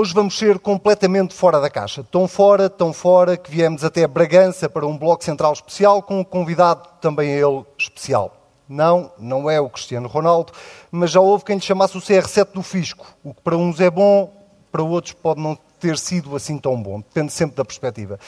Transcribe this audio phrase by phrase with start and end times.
[0.00, 2.02] Hoje vamos ser completamente fora da caixa.
[2.02, 6.24] Tão fora, tão fora, que viemos até Bragança para um Bloco Central especial com um
[6.24, 8.34] convidado também ele especial.
[8.66, 10.54] Não, não é o Cristiano Ronaldo,
[10.90, 13.14] mas já houve quem lhe chamasse o CR7 do fisco.
[13.22, 14.32] O que para uns é bom,
[14.72, 17.00] para outros pode não ter sido assim tão bom.
[17.00, 18.18] Depende sempre da perspectiva.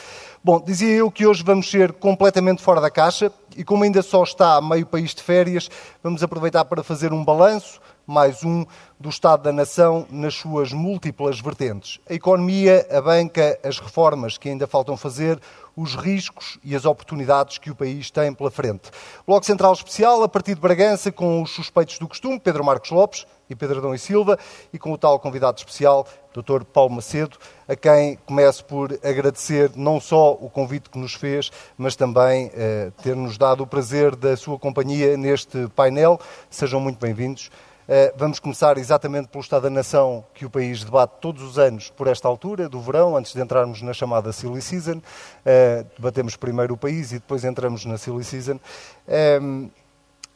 [0.44, 4.22] Bom, dizia eu que hoje vamos ser completamente fora da caixa e como ainda só
[4.24, 5.70] está meio país de férias,
[6.02, 8.64] vamos aproveitar para fazer um balanço, mais um,
[8.98, 12.00] do Estado da Nação nas suas múltiplas vertentes.
[12.08, 15.40] A economia, a banca, as reformas que ainda faltam fazer,
[15.76, 18.90] os riscos e as oportunidades que o país tem pela frente.
[19.26, 23.26] Bloco Central Especial, a partir de Bragança, com os suspeitos do costume, Pedro Marcos Lopes
[23.48, 24.38] e Pedro Adão e Silva,
[24.72, 26.64] e com o tal convidado especial, Dr.
[26.64, 27.36] Paulo Macedo,
[27.68, 32.90] a quem começo por agradecer não só o convite que nos fez, mas também eh,
[33.02, 36.18] ter-nos dado o prazer da sua companhia neste painel.
[36.48, 37.50] Sejam muito bem-vindos.
[37.94, 41.90] Eh, vamos começar exatamente pelo Estado da Nação que o país debate todos os anos
[41.90, 45.02] por esta altura, do verão, antes de entrarmos na chamada Silly Season.
[45.44, 48.58] Eh, debatemos primeiro o país e depois entramos na Silly Season.
[49.06, 49.68] Ehm,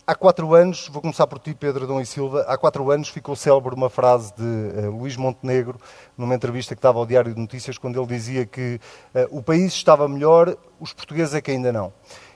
[0.06, 3.34] há quatro anos, vou começar por ti, Pedro Adão e Silva, há quatro anos ficou
[3.34, 5.80] célebre uma frase de uh, Luís Montenegro,
[6.14, 8.78] numa entrevista que estava ao Diário de Notícias, quando ele dizia que
[9.14, 11.90] uh, o país estava melhor, os portugueses é que ainda não.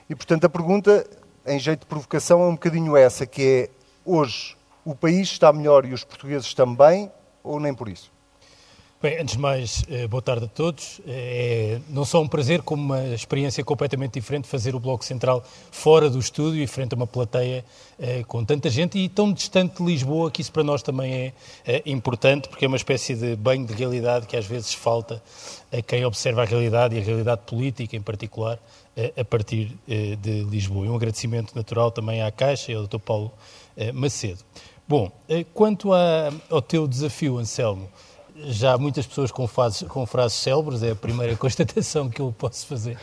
[0.09, 1.05] E, portanto, a pergunta,
[1.45, 3.69] em jeito de provocação, é um bocadinho essa, que é,
[4.03, 7.11] hoje, o país está melhor e os portugueses também,
[7.43, 8.11] ou nem por isso?
[9.01, 11.01] Bem, antes de mais, eh, boa tarde a todos.
[11.07, 16.07] É não só um prazer, como uma experiência completamente diferente fazer o Bloco Central fora
[16.07, 17.65] do estúdio e frente a uma plateia
[17.97, 21.33] é, com tanta gente e tão distante de Lisboa, que isso para nós também é,
[21.65, 25.19] é, importante, porque é uma espécie de banho de realidade que às vezes falta
[25.73, 28.59] a quem observa a realidade e a realidade política em particular
[29.17, 30.85] a partir de Lisboa.
[30.85, 32.99] E um agradecimento natural também à Caixa e ao Dr.
[32.99, 33.31] Paulo
[33.93, 34.43] Macedo.
[34.91, 37.87] Bom, eh, quanto a, ao teu desafio, Anselmo,
[38.47, 42.67] já muitas pessoas com, fases, com frases célebres, é a primeira constatação que eu posso
[42.67, 42.97] fazer.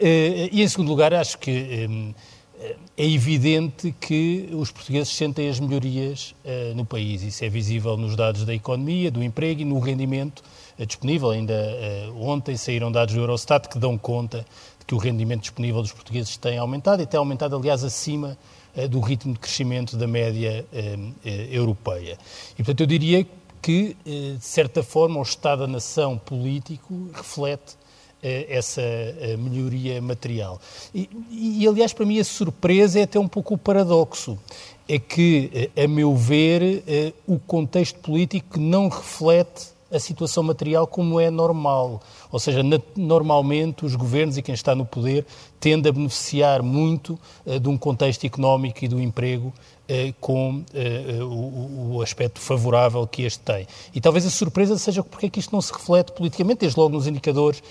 [0.00, 2.12] Eh, e, em segundo lugar, acho que
[2.60, 6.34] eh, é evidente que os portugueses sentem as melhorias
[6.74, 7.22] no país.
[7.22, 10.42] Isso é visível nos dados da economia, do emprego e no rendimento
[10.76, 11.30] disponível.
[11.30, 11.54] Ainda
[12.16, 14.44] ontem saíram dados do Eurostat que dão conta
[14.80, 18.36] de que o rendimento disponível dos portugueses tem aumentado e tem aumentado, aliás, acima
[18.86, 22.18] do ritmo de crescimento da média eh, eh, europeia.
[22.52, 23.26] E, portanto, eu diria
[23.60, 27.76] que, de certa forma, o Estado da Nação político reflete
[28.22, 28.80] essa
[29.36, 30.60] melhoria material.
[30.94, 34.38] E, e, aliás, para mim a surpresa é até um pouco o paradoxo.
[34.88, 41.30] É que, a meu ver, o contexto político não reflete a situação material como é
[41.30, 42.00] normal.
[42.30, 42.60] Ou seja,
[42.96, 45.24] normalmente os governos e quem está no poder
[45.58, 51.24] tende a beneficiar muito uh, de um contexto económico e do emprego uh, com uh,
[51.24, 53.66] o, o, aspecto favorável que este tem.
[53.94, 56.94] E talvez a surpresa seja porque é que isto não se reflete politicamente, desde logo
[56.94, 57.62] nos indicadores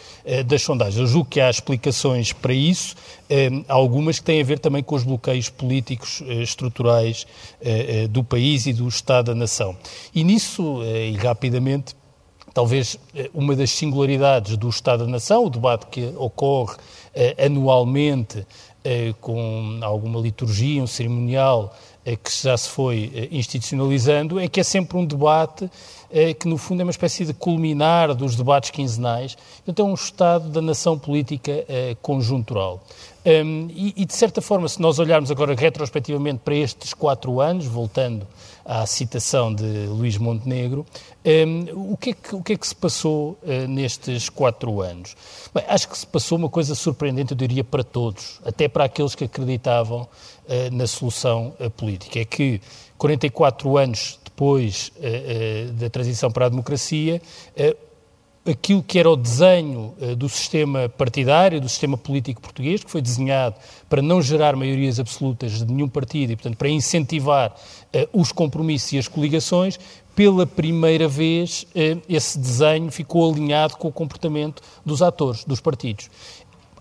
[0.45, 0.97] das sondagens.
[0.97, 2.95] Eu julgo que há explicações para isso,
[3.67, 7.25] algumas que têm a ver também com os bloqueios políticos estruturais
[8.09, 9.75] do país e do Estado da nação.
[10.13, 11.95] E nisso, e rapidamente,
[12.57, 16.75] talvez eh, uma das singularidades do Estado da Nação, o debate que ocorre
[17.13, 18.47] eh, anualmente
[18.84, 21.75] eh, com alguma liturgia, um cerimonial
[22.23, 25.69] que já se foi institucionalizando, é que é sempre um debate
[26.40, 29.38] que, no fundo, é uma espécie de culminar dos debates quinzenais.
[29.68, 31.51] Então, é um Estado da nação política
[32.01, 32.81] conjuntural.
[33.25, 37.66] Um, e, e, de certa forma, se nós olharmos agora retrospectivamente para estes quatro anos,
[37.66, 38.25] voltando
[38.67, 40.85] à citação de Luís Montenegro,
[41.25, 45.16] um, o, que é que, o que é que se passou uh, nestes quatro anos?
[45.55, 49.16] Bem, acho que se passou uma coisa surpreendente, eu diria, para todos, até para aqueles
[49.16, 52.19] que acreditavam uh, na solução uh, política.
[52.19, 52.61] É que
[52.97, 54.91] 44 anos depois
[55.79, 57.19] da transição para a democracia,
[58.49, 63.01] aquilo que era o desenho uh, do sistema partidário, do sistema político português, que foi
[63.01, 63.55] desenhado
[63.89, 68.94] para não gerar maiorias absolutas de nenhum partido e, portanto, para incentivar uh, os compromissos
[68.94, 69.79] e as coligações,
[70.15, 76.09] pela primeira vez uh, esse desenho ficou alinhado com o comportamento dos atores, dos partidos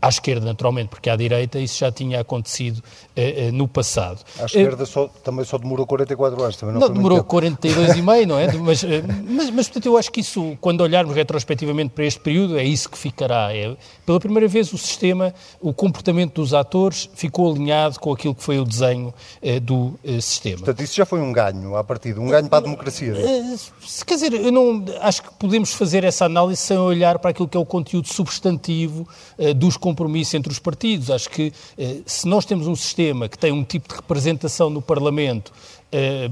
[0.06, 4.20] à esquerda, naturalmente, porque à direita isso já tinha acontecido uh, uh, no passado.
[4.38, 6.56] À esquerda uh, só, também só demorou 44 anos.
[6.56, 8.53] Também não, não demorou 42 e meio, não é?
[8.53, 8.85] Mas,
[9.29, 12.88] mas, mas, portanto, eu acho que isso, quando olharmos retrospectivamente para este período, é isso
[12.88, 13.55] que ficará.
[13.55, 18.43] É, pela primeira vez o sistema, o comportamento dos atores ficou alinhado com aquilo que
[18.43, 19.12] foi o desenho
[19.62, 20.58] do sistema.
[20.58, 23.14] Portanto, isso já foi um ganho, à partida, um ganho para a democracia.
[24.06, 27.56] quer dizer, eu não, acho que podemos fazer essa análise sem olhar para aquilo que
[27.56, 29.06] é o conteúdo substantivo
[29.56, 31.10] dos compromisso entre os partidos.
[31.10, 34.82] Acho que eh, se nós temos um sistema que tem um tipo de representação no
[34.82, 35.52] Parlamento
[35.90, 36.31] eh,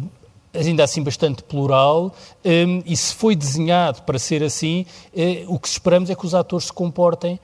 [0.54, 2.14] ainda assim bastante plural,
[2.44, 6.34] um, e se foi desenhado para ser assim, uh, o que esperamos é que os
[6.34, 7.40] atores se comportem uh,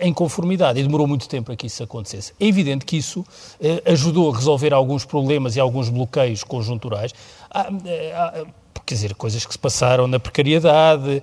[0.00, 0.80] em conformidade.
[0.80, 2.32] E demorou muito tempo para que isso acontecesse.
[2.40, 7.12] É evidente que isso uh, ajudou a resolver alguns problemas e alguns bloqueios conjunturais.
[7.50, 8.44] Há, há,
[8.84, 11.22] quer dizer, coisas que se passaram na precariedade,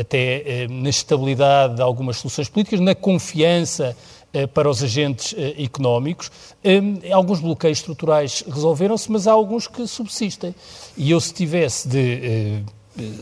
[0.00, 3.96] até na estabilidade de algumas soluções políticas, na confiança
[4.36, 6.30] eh, para os agentes eh, económicos.
[6.62, 10.54] Eh, alguns bloqueios estruturais resolveram-se, mas há alguns que subsistem.
[10.94, 12.62] E eu, se tivesse de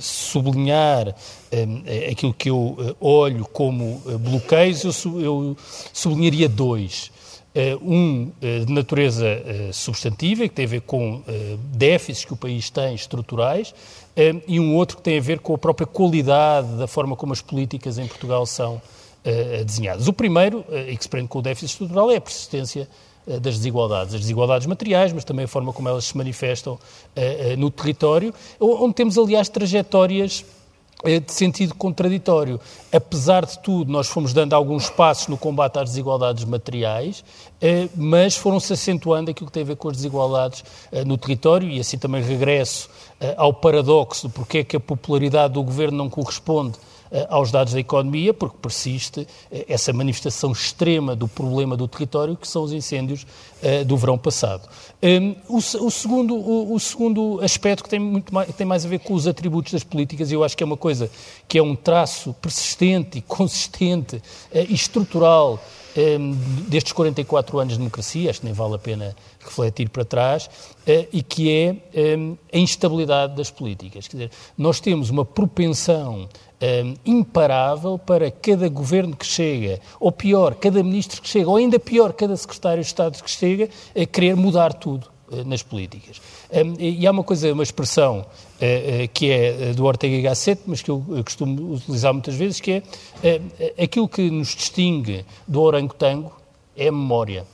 [0.01, 1.15] sublinhar
[2.11, 5.57] aquilo que eu olho como bloqueios, eu,
[5.93, 7.11] sublinharia dois.
[7.81, 9.25] Um de natureza
[9.73, 11.23] substantiva, que tem a ver com
[11.73, 13.73] déficits que o país tem estruturais,
[14.49, 17.41] e um outro que tem a ver com a própria qualidade da forma como as
[17.41, 18.83] políticas em Portugal são
[19.65, 20.09] desenhados.
[20.09, 22.89] O primeiro, e que se prende com o déficit estrutural, é a persistência
[23.25, 24.15] das desigualdades.
[24.15, 26.77] As desigualdades materiais, mas também a forma como elas se manifestam
[27.57, 30.45] no território, onde temos, aliás, trajetórias
[31.05, 32.61] de sentido contraditório.
[32.93, 37.25] Apesar de tudo, nós fomos dando alguns passos no combate às desigualdades materiais,
[37.95, 40.65] mas foram-se acentuando aquilo que tem a ver com as desigualdades
[41.07, 42.89] no território, e assim também regresso
[43.37, 46.94] ao paradoxo de porque é que a popularidade do governo não corresponde eh,
[47.29, 52.49] aos dados da economia, porque persiste eh, essa manifestação extrema do problema do território, que
[52.49, 53.25] são os incêndios
[53.63, 54.69] uh, do verão passado.
[55.03, 59.15] Um, o, segundo, o, segundo aspecto que tem, muito mais, tem mais a ver com
[59.15, 61.11] os atributos das políticas, e eu acho que é uma coisa
[61.47, 64.21] que é um traço persistente consistente
[64.53, 65.63] e estrutural
[65.97, 66.33] um,
[66.69, 70.51] destes 44 anos de democracia, acho que nem vale a pena refletir para trás,
[71.13, 74.09] e que é um, a instabilidade das políticas.
[74.09, 76.29] Quer dizer, nós temos uma propensão
[76.65, 81.79] um, imparável para cada governo que chega, ou pior, cada ministro que chega, ou ainda
[81.79, 86.21] pior, cada secretário de Estado que chega, a querer mudar tudo uh, nas políticas.
[86.51, 90.63] Um, e há uma coisa, uma expressão uh, uh, que é do Ortega y Gasset,
[90.67, 92.83] mas que eu, eu costumo utilizar muitas vezes, que
[93.23, 96.33] é aquilo que nos distingue do orangotango
[96.77, 97.47] é a memória.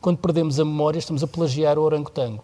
[0.00, 2.42] Quando perdemos a memória, estamos a plagiar o orangotango.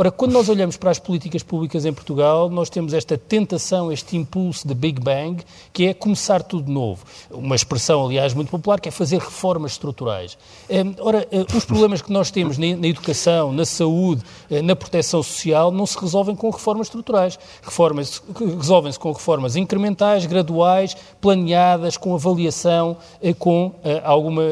[0.00, 4.16] Ora, quando nós olhamos para as políticas públicas em Portugal, nós temos esta tentação, este
[4.16, 5.44] impulso de Big Bang,
[5.74, 7.04] que é começar tudo de novo.
[7.30, 10.38] Uma expressão, aliás, muito popular, que é fazer reformas estruturais.
[10.70, 15.22] Hum, ora, eh, os problemas que nós temos na educação, na saúde, eh, na proteção
[15.22, 17.38] social, não se resolvem com reformas estruturais.
[17.60, 18.22] Reformas
[18.58, 24.44] resolvem-se com reformas incrementais, graduais, planeadas, com avaliação, eh, com alguma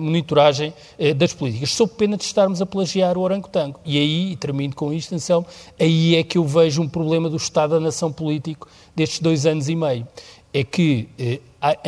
[0.00, 0.72] monitoragem
[1.16, 3.80] das políticas, sob pena de estarmos a plagiar o orangotango.
[3.84, 5.44] E aí, termino com atenção,
[5.78, 9.68] aí é que eu vejo um problema do Estado da nação político destes dois anos
[9.68, 10.06] e meio.
[10.54, 11.40] É que, eh,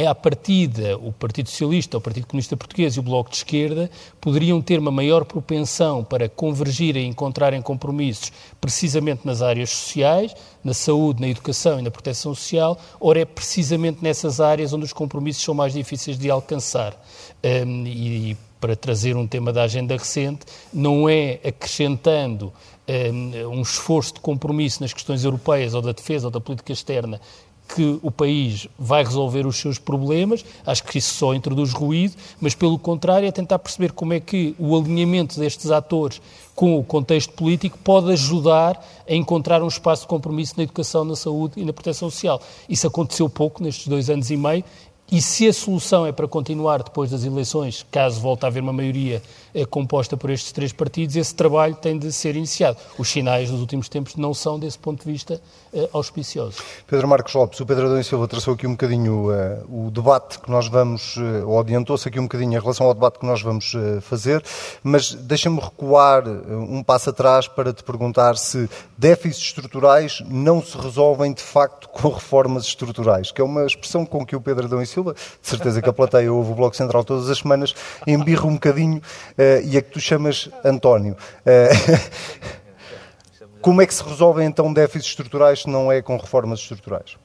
[0.07, 3.91] à partida, o Partido Socialista, o Partido Comunista Português e o Bloco de Esquerda
[4.21, 10.73] poderiam ter uma maior propensão para convergir e encontrarem compromissos precisamente nas áreas sociais, na
[10.73, 15.43] saúde, na educação e na proteção social, ora é precisamente nessas áreas onde os compromissos
[15.45, 16.97] são mais difíceis de alcançar.
[17.45, 22.51] Um, e para trazer um tema da agenda recente, não é acrescentando
[22.89, 27.21] um, um esforço de compromisso nas questões europeias ou da defesa ou da política externa
[27.67, 32.55] que o país vai resolver os seus problemas, acho que isso só introduz ruído, mas
[32.55, 36.21] pelo contrário é tentar perceber como é que o alinhamento destes atores
[36.55, 41.17] com o contexto político pode ajudar a encontrar um espaço de compromisso na educação, na
[41.17, 42.41] saúde e na proteção social.
[42.69, 44.65] Isso aconteceu pouco nestes dois anos e meio
[45.11, 48.73] e se a solução é para continuar depois das eleições, caso volte a haver uma
[48.73, 49.23] maioria
[49.71, 52.79] composta por estes três partidos, esse trabalho tem de ser iniciado.
[52.99, 55.41] Os sinais nos últimos tempos não são, desse ponto de vista,
[55.73, 56.61] eh, auspiciosos.
[56.87, 60.39] Pedro Marcos Lopes, o Pedro Adão e Silva traçou aqui um bocadinho uh, o debate
[60.39, 63.43] que nós vamos, uh, ou adiantou-se aqui um bocadinho em relação ao debate que nós
[63.43, 64.43] vamos uh, fazer,
[64.83, 71.33] mas deixa-me recuar um passo atrás para te perguntar se déficits estruturais não se resolvem
[71.33, 74.87] de facto com reformas estruturais, que é uma expressão com que o Pedro Adão e
[74.87, 77.75] Silva, de certeza que a plateia ouve o Bloco Central todas as semanas,
[78.07, 81.17] embirra um bocadinho uh, e a que tu chamas António.
[81.41, 82.65] Uh,
[83.61, 87.17] como é que se resolvem então déficits estruturais se não é com reformas estruturais?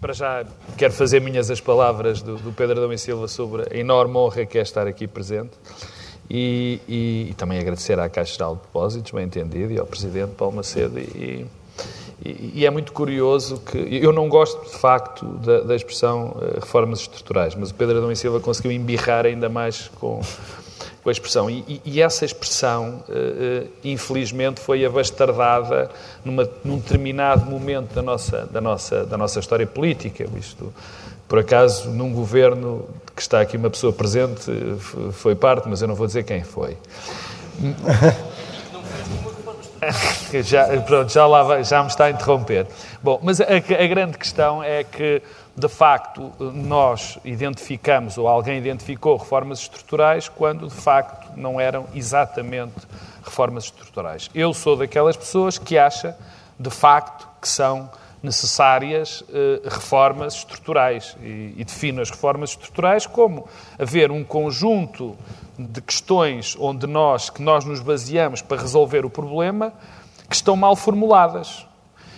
[0.00, 0.44] Para já,
[0.76, 4.44] quero fazer minhas as palavras do, do Pedro Adão e Silva sobre a enorme honra
[4.44, 5.52] que é estar aqui presente
[6.28, 10.32] e, e, e também agradecer à Caixa Geral de Depósitos, bem entendido, e ao Presidente
[10.32, 10.98] Paulo Macedo.
[10.98, 11.46] E,
[12.24, 13.78] e, é muito curioso que.
[13.78, 18.10] Eu não gosto, de facto, da, da expressão uh, reformas estruturais, mas o Pedro Adão
[18.10, 20.20] e Silva conseguiu embirrar ainda mais com,
[21.02, 21.50] com a expressão.
[21.50, 25.90] E, e essa expressão, uh, infelizmente, foi abastardada
[26.24, 30.26] numa, num determinado momento da nossa, da, nossa, da nossa história política.
[30.38, 30.72] Isto,
[31.28, 34.50] por acaso, num governo que está aqui uma pessoa presente,
[35.12, 36.76] foi parte, mas eu não vou dizer quem foi.
[40.44, 42.68] Já, pronto, já, lá já me está a interromper.
[43.02, 45.20] Bom, mas a, a grande questão é que,
[45.54, 52.74] de facto, nós identificamos, ou alguém identificou, reformas estruturais quando, de facto, não eram exatamente
[53.22, 54.30] reformas estruturais.
[54.34, 56.16] Eu sou daquelas pessoas que acha,
[56.58, 57.90] de facto, que são
[58.22, 65.16] necessárias eh, reformas estruturais e, e defino as reformas estruturais como haver um conjunto
[65.58, 69.72] de questões onde nós, que nós nos baseamos para resolver o problema,
[70.28, 71.66] que estão mal formuladas.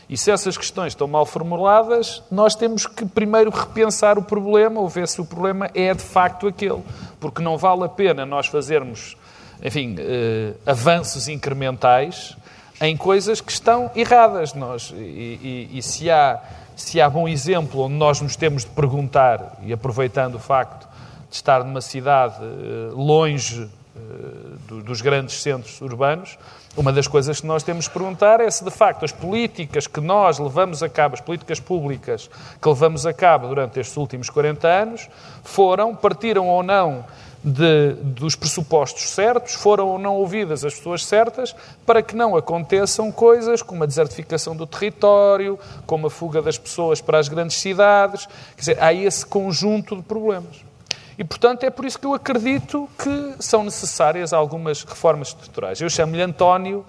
[0.09, 4.89] E se essas questões estão mal formuladas, nós temos que primeiro repensar o problema ou
[4.89, 6.83] ver se o problema é de facto aquele.
[7.19, 9.17] Porque não vale a pena nós fazermos,
[9.63, 12.37] enfim, eh, avanços incrementais
[12.81, 14.53] em coisas que estão erradas.
[14.53, 16.43] Nós, e, e, e se, há,
[16.77, 20.87] se há bom exemplo onde nós nos temos de perguntar, e aproveitando o facto
[21.31, 26.39] de estar numa cidade eh, longe eh, dos grandes centros urbanos,
[26.77, 30.01] uma das coisas que nós temos de perguntar é se, de facto, as políticas que
[30.01, 32.29] nós levamos a cabo, as políticas públicas
[32.61, 35.09] que levamos a cabo durante estes últimos 40 anos,
[35.45, 37.05] foram, partiram ou não
[37.45, 43.13] de, dos pressupostos certos, foram ou não ouvidas as pessoas certas, para que não aconteçam
[43.13, 48.27] coisas como a desertificação do território, como a fuga das pessoas para as grandes cidades.
[48.57, 50.74] Quer dizer, há esse conjunto de problemas.
[51.19, 55.81] E, portanto, é por isso que eu acredito que são necessárias algumas reformas estruturais.
[55.81, 56.85] Eu chamo-lhe António,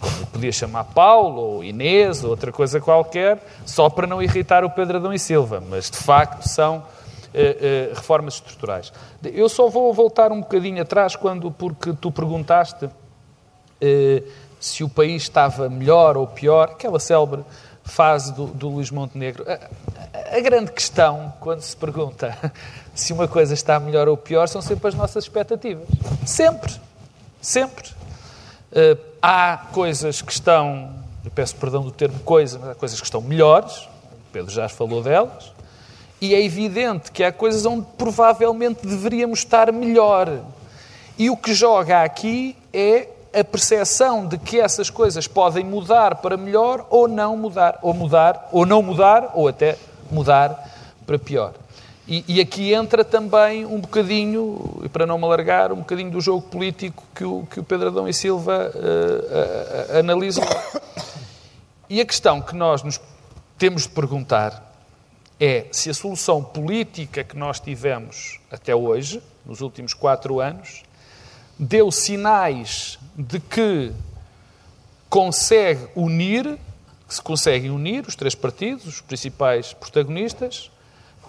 [0.00, 4.70] como podia chamar Paulo, ou Inês, ou outra coisa qualquer, só para não irritar o
[4.70, 8.92] Pedro Adão e Silva, mas, de facto, são uh, uh, reformas estruturais.
[9.22, 14.28] Eu só vou voltar um bocadinho atrás, quando, porque tu perguntaste uh,
[14.60, 17.44] se o país estava melhor ou pior, aquela célebre
[17.84, 19.44] fase do, do Luís Montenegro.
[20.32, 22.36] A, grande questão, quando se pergunta
[22.94, 25.86] se uma coisa está melhor ou pior, são sempre as nossas expectativas.
[26.26, 26.74] Sempre.
[27.40, 27.88] Sempre.
[28.70, 30.92] Uh, há coisas que estão,
[31.24, 34.68] eu peço perdão do termo coisa, mas há coisas que estão melhores, o Pedro já
[34.68, 35.52] falou delas,
[36.20, 40.40] e é evidente que há coisas onde provavelmente deveríamos estar melhor.
[41.16, 46.36] E o que joga aqui é a percepção de que essas coisas podem mudar para
[46.36, 49.76] melhor ou não mudar, ou mudar, ou não mudar, ou até
[50.14, 50.70] mudar
[51.06, 51.54] para pior.
[52.06, 56.20] E, e aqui entra também um bocadinho, e para não me alargar, um bocadinho do
[56.20, 60.44] jogo político que o, que o Pedro Adão e Silva uh, uh, analisam.
[61.90, 63.00] E a questão que nós nos
[63.58, 64.68] temos de perguntar
[65.40, 70.82] é se a solução política que nós tivemos até hoje, nos últimos quatro anos,
[71.58, 73.92] deu sinais de que
[75.08, 76.58] consegue unir,
[77.08, 80.70] se conseguem unir os três partidos, os principais protagonistas,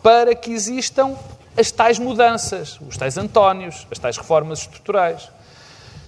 [0.04, 1.16] para que existam
[1.58, 5.30] as tais mudanças, os tais Antónios, as tais reformas estruturais.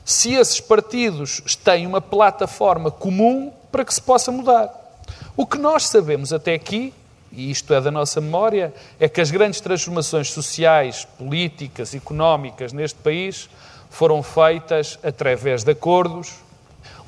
[0.04, 4.70] Se esses partidos têm uma plataforma comum para que se possa mudar.
[5.36, 6.94] O que nós sabemos até aqui,
[7.32, 13.00] e isto é da nossa memória, é que as grandes transformações sociais, políticas, económicas neste
[13.00, 13.50] país
[13.90, 16.36] foram feitas através de acordos,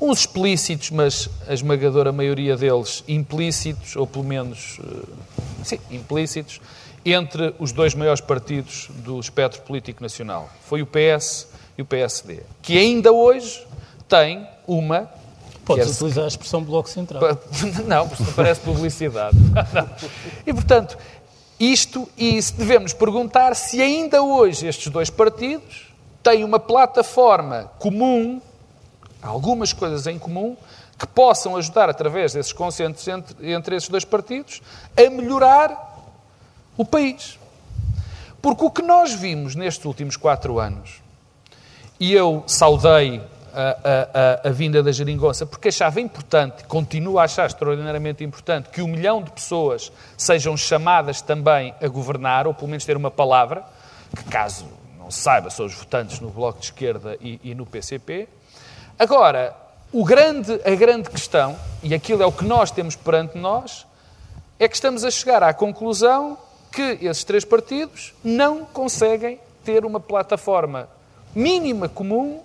[0.03, 6.59] uns explícitos, mas a esmagadora maioria deles implícitos, ou pelo menos, eh, sim, implícitos,
[7.05, 10.49] entre os dois maiores partidos do espectro político nacional.
[10.65, 13.65] Foi o PS e o PSD, que ainda hoje
[14.07, 15.09] tem uma
[15.65, 17.21] Podes é utilizar a expressão Bloco Central.
[17.87, 19.37] Não, parece publicidade.
[20.45, 20.97] E, portanto,
[21.57, 25.87] isto, e devemos perguntar se ainda hoje estes dois partidos
[26.21, 28.41] têm uma plataforma comum,
[29.23, 30.55] algumas coisas em comum,
[30.97, 34.61] que possam ajudar, através desses consensos entre, entre esses dois partidos,
[34.95, 35.93] a melhorar
[36.77, 37.39] o país.
[38.41, 41.01] Porque o que nós vimos nestes últimos quatro anos,
[41.99, 43.21] e eu saudei
[43.53, 48.81] a, a, a, vinda da geringonça, porque achava importante, continuo a achar extraordinariamente importante, que
[48.81, 53.63] um milhão de pessoas sejam chamadas também a governar, ou pelo menos ter uma palavra,
[54.15, 54.65] que caso
[54.97, 58.27] não saiba, são os votantes no Bloco de Esquerda e, e no PCP.
[58.97, 59.55] Agora,
[59.91, 63.85] o grande, a grande questão, e aquilo é o que nós temos perante nós,
[64.59, 66.37] é que estamos a chegar à conclusão
[66.71, 70.89] que esses três partidos não conseguem ter uma plataforma
[71.35, 72.41] mínima comum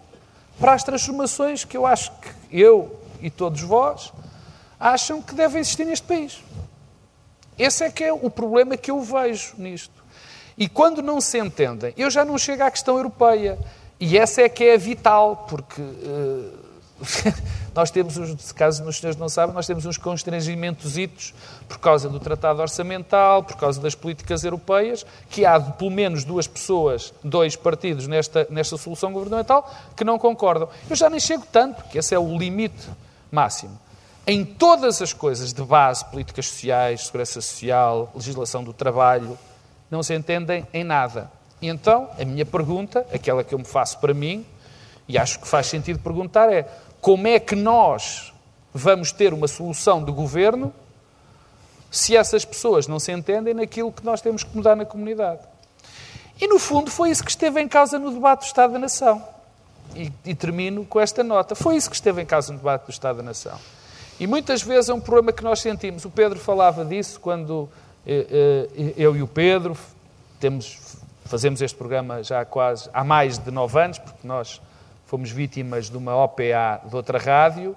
[0.59, 4.13] para as transformações que eu acho que eu e todos vós
[4.79, 6.43] acham que devem existir neste país.
[7.59, 10.05] Esse é que é o problema que eu vejo nisto.
[10.57, 13.59] E quando não se entendem, eu já não chego à questão europeia.
[14.01, 16.53] E essa é que é vital, porque uh,
[17.75, 21.35] nós temos, uns, caso os senhores não sabem, nós temos uns constrangimentos
[21.69, 26.25] por causa do tratado orçamental, por causa das políticas europeias, que há de, pelo menos
[26.25, 30.69] duas pessoas, dois partidos nesta, nesta solução governamental que não concordam.
[30.89, 32.89] Eu já nem chego tanto, que esse é o limite
[33.31, 33.79] máximo.
[34.27, 39.39] Em todas as coisas de base, políticas sociais, segurança social, legislação do trabalho,
[39.91, 41.31] não se entendem em nada.
[41.61, 44.47] E então, a minha pergunta, aquela que eu me faço para mim,
[45.09, 46.69] e acho que faz sentido perguntar, é
[47.01, 48.33] como é que nós
[48.73, 50.73] vamos ter uma solução de governo
[51.91, 55.41] se essas pessoas não se entendem naquilo que nós temos que mudar na comunidade?
[56.41, 59.23] E, no fundo, foi isso que esteve em causa no debate do Estado da Nação.
[59.97, 61.55] E, e, termino com esta nota.
[61.55, 63.59] Foi isso que esteve em causa no debate do Estado da Nação.
[64.21, 66.05] E muitas vezes é um problema que nós sentimos.
[66.05, 67.69] O Pedro falava disso quando
[68.07, 69.77] eh, eh, eu e o Pedro
[70.39, 70.88] temos,
[71.29, 74.61] fazemos este programa já há quase há mais de nove anos, porque nós
[75.07, 77.77] fomos vítimas de uma OPA de outra rádio.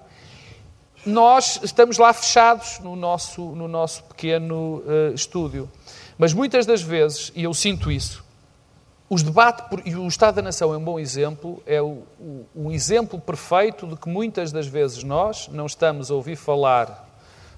[1.05, 5.70] Nós estamos lá fechados no nosso, no nosso pequeno uh, estúdio.
[6.17, 8.24] Mas muitas das vezes, e eu sinto isso,
[9.10, 12.03] os debates, e o Estado da Nação é um bom exemplo, é o,
[12.55, 17.10] o, exemplo perfeito de que muitas das vezes nós não estamos a ouvir falar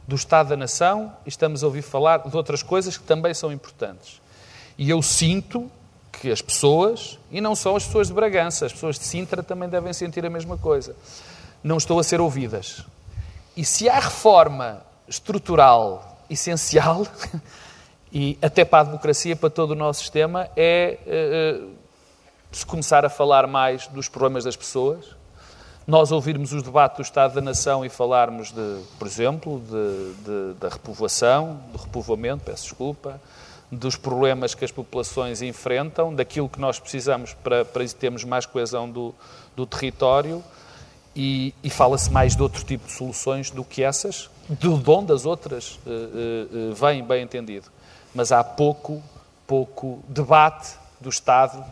[0.08, 4.20] do Estado da Nação estamos a ouvir falar de outras coisas que também são importantes.
[4.78, 5.70] E eu sinto
[6.20, 9.68] que as pessoas, e não só as pessoas de Bragança, as pessoas de Sintra também
[9.68, 10.96] devem sentir a mesma coisa,
[11.64, 12.84] não estão a ser ouvidas.
[13.56, 17.06] E se há reforma estrutural essencial,
[18.12, 21.70] e até para a democracia, para todo o nosso sistema, é uh,
[22.52, 25.06] se começar a falar mais dos problemas das pessoas,
[25.86, 30.54] nós ouvirmos os debates do Estado da Nação e falarmos, de, por exemplo, de, de,
[30.60, 33.20] da repovoação, do repovoamento, peço desculpa,
[33.76, 38.90] dos problemas que as populações enfrentam, daquilo que nós precisamos para, para termos mais coesão
[38.90, 39.14] do,
[39.56, 40.44] do território.
[41.16, 45.26] E, e fala-se mais de outro tipo de soluções do que essas, de onde as
[45.26, 47.68] outras uh, uh, bem entendido.
[48.16, 49.02] Mas há pouco,
[49.46, 51.64] pouco debate do Estado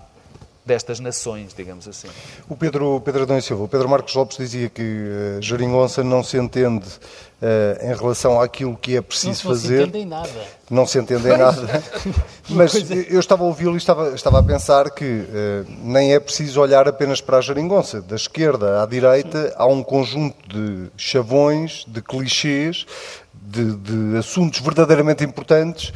[0.72, 2.08] destas nações, digamos assim.
[2.48, 6.24] O Pedro, Pedro Adão e Silva, o Pedro Marcos Lopes dizia que uh, Jeringonça não
[6.24, 9.80] se entende uh, em relação àquilo que é preciso não, fazer.
[9.80, 10.30] Não se entende em nada.
[10.70, 11.84] Não se entende em nada.
[12.48, 16.62] Mas eu estava a ouvi-lo e estava, estava a pensar que uh, nem é preciso
[16.62, 18.02] olhar apenas para a Jeringonça.
[18.02, 22.86] Da esquerda à direita há um conjunto de chavões, de clichês,
[23.34, 25.92] de, de assuntos verdadeiramente importantes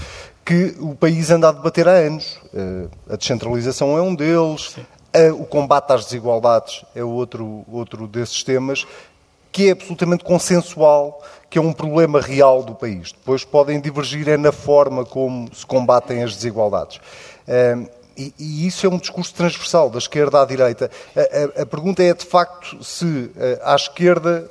[0.46, 2.40] que o país anda a debater há anos.
[2.54, 4.76] Eh, a descentralização é um deles,
[5.40, 8.86] o combate às desigualdades é outro, outro desses temas,
[9.52, 13.14] que é absolutamente consensual, que é um problema real do país.
[13.14, 17.00] Depois podem divergir é na forma como se combatem as desigualdades.
[17.48, 17.78] Eh,
[18.18, 20.92] e, e, isso é um discurso transversal, da esquerda à direita.
[21.16, 24.50] A, a, a pergunta é, de facto, se eh, à esquerda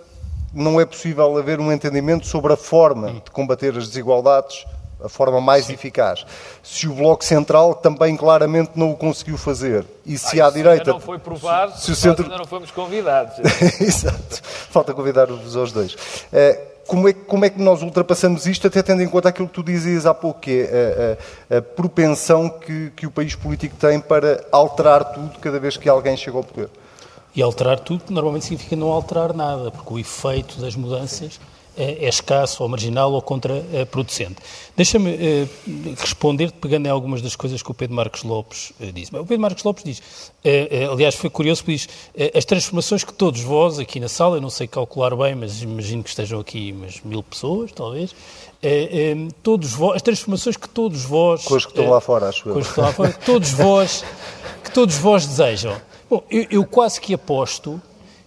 [0.53, 4.65] não é possível haver um entendimento sobre a forma de combater as desigualdades
[5.05, 5.75] a forma mais Sim.
[5.75, 6.25] eficaz.
[6.63, 10.93] Se o Bloco Central também claramente não o conseguiu fazer, e se à direita...
[10.93, 12.25] não foi provado, se o centro...
[12.25, 13.39] ainda não fomos convidados.
[13.81, 14.41] Exato.
[14.71, 15.97] Falta convidar-vos aos dois.
[16.33, 19.55] Eh, como é, como é, que nós ultrapassamos isto, até tendo em conta aquilo que
[19.55, 21.17] tu dizias há pouco, que é
[21.51, 25.77] a, a, a propensão que, que o país político tem para alterar tudo cada vez
[25.77, 26.69] que alguém chega ao poder?
[27.35, 32.09] E alterar tudo normalmente significa não alterar nada, porque o efeito das mudanças é, é
[32.09, 34.37] escasso ou marginal ou contraproducente.
[34.77, 35.49] Deixa-me eh,
[35.99, 39.15] responder pegando em algumas das coisas que o Pedro Marcos Lopes eh, disse.
[39.15, 40.03] O Pedro Marcos Lopes diz,
[40.45, 44.41] eh, aliás foi curioso, diz, eh, as transformações que todos vós aqui na sala, eu
[44.41, 48.15] não sei calcular bem, mas imagino que estejam aqui umas mil pessoas, talvez,
[49.43, 51.45] todos vós, as transformações que todos vós...
[51.45, 52.55] Com os que estão lá fora, acho eu.
[52.55, 54.05] Com os que estão lá fora, todos vós,
[54.63, 55.77] que todos vós desejam.
[56.09, 57.81] Bom, eu, eu quase que aposto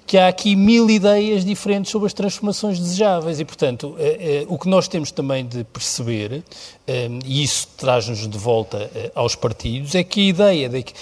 [0.08, 3.42] que há aqui mil ideias diferentes sobre as transformações desejáveis.
[3.42, 6.46] E, portanto, eh, eh, o que nós temos também de perceber,
[6.88, 10.94] eh, e isso traz-nos de volta aos partidos, é que a ideia de que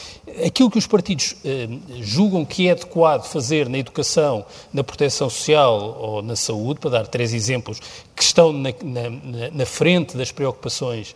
[0.44, 1.36] aquilo que os partidos
[2.02, 7.08] julgam que é adequado fazer na educação, na proteção social ou na saúde, para dar
[7.08, 7.80] três exemplos
[8.16, 11.16] que estão na, na, na frente das preocupações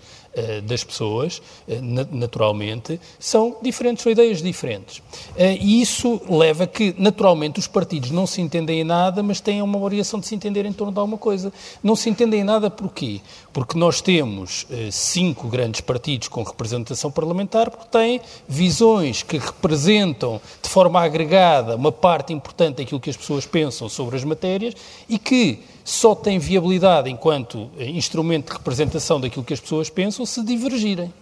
[0.63, 5.01] das pessoas, eh, naturalmente, são diferentes, são ideias diferentes.
[5.35, 9.41] Eh, e isso leva a que, naturalmente, os partidos não se entendem em nada, mas
[9.41, 11.51] têm uma variação de se entender em torno de alguma coisa.
[11.83, 13.21] Não se entendem em nada porquê?
[13.51, 20.69] Porque nós temos cinco grandes partidos com representação parlamentar, porque têm visões que representam de
[20.69, 24.75] forma agregada uma parte importante daquilo que as pessoas pensam sobre as matérias
[25.07, 30.43] e que só tem viabilidade enquanto instrumento de representação daquilo que as pessoas pensam se
[30.43, 31.13] divergirem.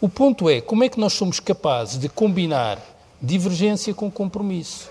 [0.00, 2.80] O ponto é como é que nós somos capazes de combinar
[3.20, 4.88] divergência com compromisso.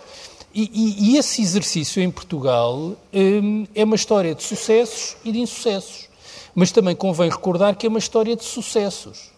[0.54, 5.40] E, e, e esse exercício em Portugal hum, é uma história de sucessos e de
[5.40, 6.10] insucessos.
[6.54, 9.30] Mas também convém recordar que é uma história de sucessos.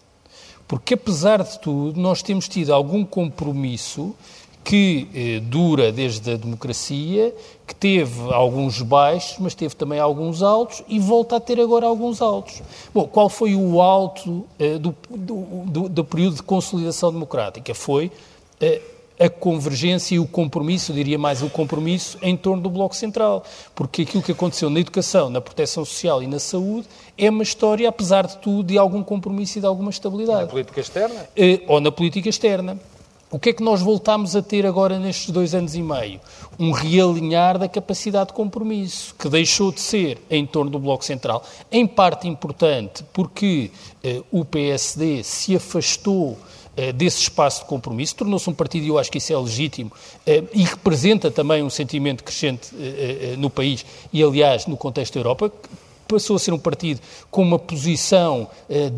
[0.67, 4.15] Porque, apesar de tudo, nós temos tido algum compromisso
[4.63, 7.33] que eh, dura desde a democracia,
[7.65, 12.21] que teve alguns baixos, mas teve também alguns altos e volta a ter agora alguns
[12.21, 12.61] altos.
[12.93, 17.73] Bom, qual foi o alto eh, do, do, do, do, período de consolidação democrática?
[17.73, 18.11] Foi
[18.59, 18.81] eh,
[19.19, 23.43] a convergência e o compromisso, eu diria mais o compromisso, em torno do Bloco Central.
[23.75, 27.89] Porque aquilo que aconteceu na educação, na proteção social e na saúde é uma história,
[27.89, 30.43] apesar de tudo, de algum compromisso e de alguma estabilidade.
[30.43, 31.29] Na política externa?
[31.35, 32.79] Eh, ou na política externa.
[33.31, 36.19] O que é que nós voltamos a ter agora nestes dois anos e meio?
[36.57, 41.43] Um realinhar da capacidade de compromisso, que deixou de ser em torno do Bloco Central,
[41.71, 43.69] em parte importante porque
[44.03, 46.39] eh, o PSD se afastou
[46.75, 49.91] eh, desse espaço de compromisso, tornou-se um partido, e eu acho que isso é legítimo,
[50.25, 55.19] eh, e representa também um sentimento crescente eh, no país e, aliás, no contexto da
[55.19, 55.51] Europa,
[56.09, 58.47] passou a ser um partido com uma posição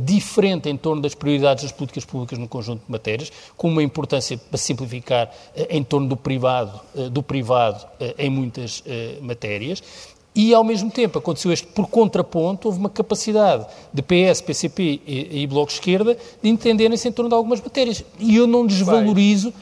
[0.04, 4.38] diferente em torno das prioridades das políticas públicas no conjunto de matérias, com uma importância,
[4.38, 5.30] para simplificar,
[5.70, 6.80] em torno do privado,
[7.12, 7.86] do privado
[8.18, 8.84] em muitas
[9.22, 9.84] matérias.
[10.34, 15.42] E, ao mesmo tempo, aconteceu este por contraponto, houve uma capacidade de PS, PCP e,
[15.42, 18.04] e Bloco de Esquerda de entenderem-se em torno de algumas matérias.
[18.18, 19.54] E eu não desvalorizo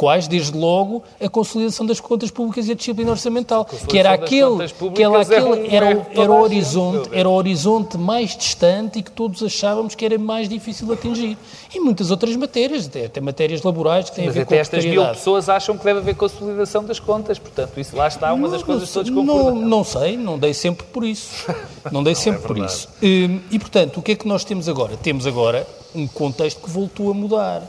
[0.00, 4.66] quais, desde logo, a consolidação das contas públicas e a disciplina orçamental, que era aquele,
[4.94, 9.02] que era, aquele, é um, era, era, o horizonte, era o horizonte mais distante e
[9.02, 11.36] que todos achávamos que era mais difícil de atingir.
[11.74, 14.86] E muitas outras matérias, até, matérias laborais que têm Mas a ver até com estas
[14.86, 18.62] mil pessoas acham que deve haver consolidação das contas, portanto, isso lá está uma das
[18.62, 19.54] coisas que todos concordam.
[19.54, 21.44] Não, não sei, não dei sempre por isso.
[21.92, 22.88] Não dei sempre é por isso.
[23.02, 24.96] E, hum, e, portanto, o que é que nós temos agora?
[24.96, 27.62] Temos agora um contexto que voltou a mudar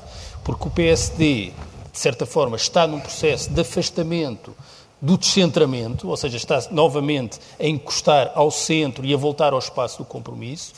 [0.44, 1.52] porque o PSD,
[1.92, 4.56] de certa forma, está num processo de afastamento
[5.02, 9.98] do descentramento, ou seja, está novamente a encostar ao centro e a voltar ao espaço
[9.98, 10.74] do compromisso,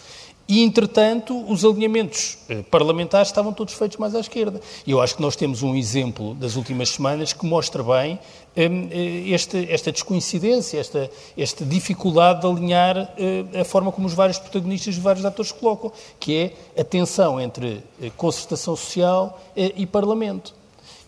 [0.47, 4.60] e, entretanto, os alinhamentos eh, parlamentares estavam todos feitos mais à esquerda.
[4.86, 8.19] E eu acho que nós temos um exemplo das últimas semanas que mostra bem
[8.58, 14.13] hum, eh, esta, esta descoincidência, esta, esta dificuldade de alinhar eh, a forma como os
[14.13, 17.82] vários protagonistas, os vários atores colocam, que é a tensão entre
[18.17, 20.54] concertação social e Parlamento,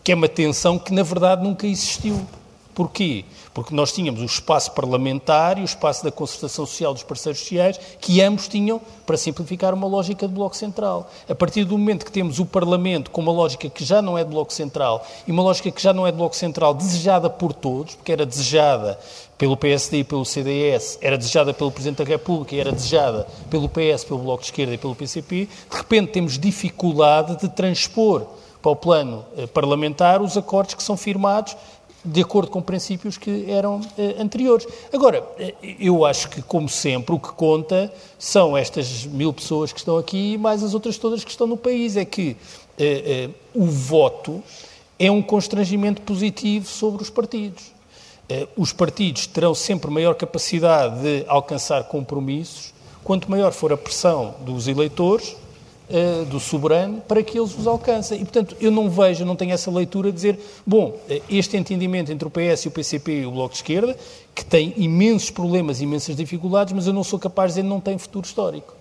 [0.06, 2.24] que é uma tensão que, na verdade, nunca existiu.
[2.72, 3.24] Porquê?
[3.52, 7.76] Porque nós tínhamos o espaço parlamentar e o espaço da concertação social dos parceiros sociais,
[8.00, 11.10] que ambos tinham, para simplificar, uma lógica de bloco central.
[11.28, 14.22] A partir do momento que temos o Parlamento com uma lógica que já não é
[14.22, 17.52] de bloco central e uma lógica que já não é de bloco central desejada por
[17.52, 18.96] todos, porque era desejada
[19.36, 23.68] pelo PSD e pelo CDS, era desejada pelo Presidente da República e era desejada pelo
[23.68, 28.24] PS, pelo Bloco de Esquerda e pelo PCP, de repente temos dificuldade de transpor
[28.66, 31.56] para o plano eh, parlamentar os acordos que são firmados
[32.04, 34.66] de acordo com princípios que eram eh, anteriores.
[34.92, 39.78] Agora, eh, eu acho que, como sempre, o que conta são estas mil pessoas que
[39.78, 41.96] estão aqui mais as outras todas que estão no país.
[41.96, 42.36] É que
[43.54, 44.42] o voto
[44.98, 47.72] é um constrangimento positivo sobre os partidos.
[48.56, 54.68] os partidos terão sempre maior capacidade de alcançar compromissos quanto maior for a pressão dos
[54.68, 55.36] eleitores
[55.90, 58.20] uh, do soberano para que eles os alcancem.
[58.20, 62.12] E, portanto, eu não vejo, não tenho essa leitura de dizer, bom, uh, este entendimento
[62.12, 63.96] entre o PS, o PCP e o Bloco de Esquerda,
[64.34, 67.98] que tem imensos problemas, imensas dificuldades, mas eu não sou capaz de dizer não tem
[67.98, 68.74] futuro histórico.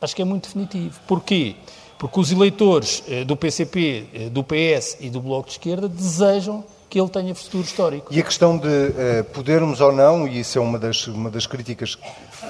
[0.00, 1.00] Acho que é muito definitivo.
[1.06, 1.56] Porquê?
[1.98, 7.00] Porque os eleitores uh, do PCP, do PS e do Bloco de Esquerda desejam que
[7.00, 8.14] ele tenha futuro histórico.
[8.14, 11.44] E a questão de uh, podermos ou não, e isso é uma das, uma das
[11.44, 11.98] críticas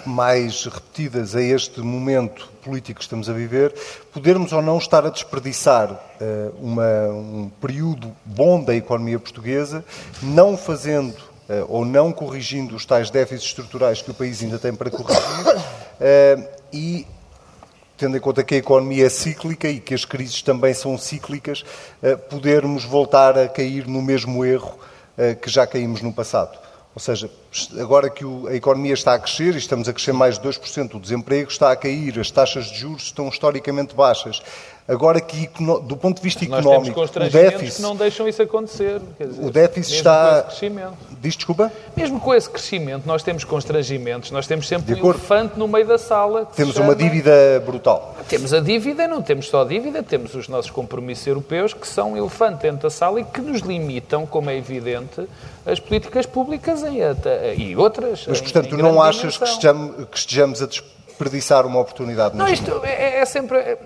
[0.05, 3.75] mais repetidas a este momento político que estamos a viver,
[4.13, 9.83] podermos ou não estar a desperdiçar uh, uma, um período bom da economia portuguesa,
[10.23, 11.17] não fazendo
[11.49, 15.23] uh, ou não corrigindo os tais déficits estruturais que o país ainda tem para corrigir
[16.71, 17.07] e
[18.05, 21.65] tendo em conta que a economia é cíclica e que as crises também são cíclicas,
[22.03, 24.79] eh, podermos voltar a cair no mesmo erro
[25.17, 26.59] eh, que já caímos no passado.
[26.95, 27.31] Ou seja,
[27.79, 31.01] agora que a economia está a crescer, e estamos a crescer mais de 2%, o
[31.01, 34.43] desemprego está a cair, as taxas de juros estão historicamente baixas.
[34.87, 35.49] Agora que,
[35.87, 37.77] do ponto de vista Nós económico, o déficit...
[37.77, 39.01] que não deixam isso acontecer.
[39.19, 40.47] Dizer, o déficit está...
[41.23, 41.73] Diz desculpa?
[41.97, 45.97] Mesmo com esse crescimento, nós temos constrangimentos, nós temos sempre um elefante no meio da
[45.97, 46.45] sala.
[46.55, 46.89] Temos chama...
[46.89, 47.33] uma dívida
[47.65, 48.15] brutal.
[48.29, 52.13] Temos a dívida, não temos só a dívida, temos os nossos compromissos europeus que são
[52.13, 55.27] um elefante dentro da sala e que nos limitam, como é evidente,
[55.65, 57.01] as políticas públicas em,
[57.53, 58.25] e outras.
[58.27, 62.37] Mas, portanto, em, em não achas que estejamos, que estejamos, a desperdiçar uma oportunidade?
[62.37, 63.77] Não, isto é, é sempre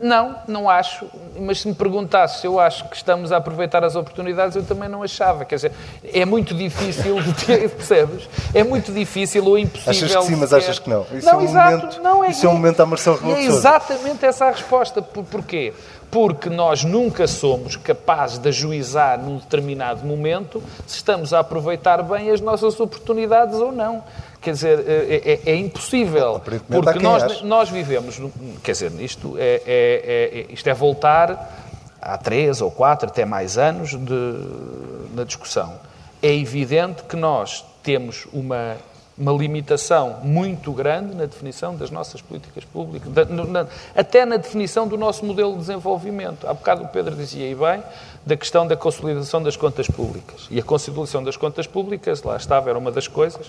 [0.00, 1.06] não, não acho.
[1.38, 4.88] Mas se me perguntasse se eu acho que estamos a aproveitar as oportunidades, eu também
[4.88, 5.44] não achava.
[5.44, 5.72] Quer dizer,
[6.04, 7.16] é muito difícil,
[7.76, 8.28] percebes?
[8.54, 9.90] É muito difícil ou impossível.
[9.90, 11.06] Achas que sim, mas achas que não.
[11.12, 11.76] Isso não, é um exato.
[11.76, 15.02] Momento, não é, isso é um momento a Marcelo Rebelo É exatamente essa a resposta.
[15.02, 15.72] Por, porquê?
[16.10, 22.30] Porque nós nunca somos capazes de ajuizar num determinado momento se estamos a aproveitar bem
[22.30, 24.02] as nossas oportunidades ou não.
[24.40, 26.40] Quer dizer, é, é, é impossível.
[26.40, 28.20] Porque nós, nós vivemos.
[28.62, 31.66] Quer dizer, isto é, é, é, isto é voltar
[32.00, 35.74] há três ou quatro, até mais anos de, na discussão.
[36.22, 38.76] É evidente que nós temos uma,
[39.18, 44.86] uma limitação muito grande na definição das nossas políticas públicas, da, na, até na definição
[44.86, 46.46] do nosso modelo de desenvolvimento.
[46.46, 47.82] Há bocado o Pedro dizia aí bem
[48.24, 50.46] da questão da consolidação das contas públicas.
[50.50, 53.48] E a consolidação das contas públicas, lá estava, era uma das coisas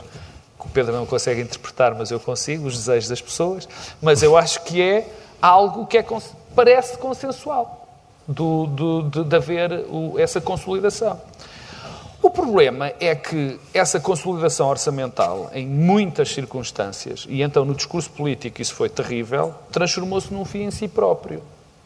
[0.59, 3.67] que o Pedro não consegue interpretar, mas eu consigo, os desejos das pessoas,
[4.01, 5.07] mas eu acho que é
[5.41, 6.05] algo que é,
[6.55, 7.87] parece consensual,
[8.27, 11.19] do, do, de, de haver o, essa consolidação.
[12.29, 18.61] O problema é que essa consolidação orçamental, em muitas circunstâncias, e então no discurso político
[18.61, 21.41] isso foi terrível, transformou-se num fim em si próprio.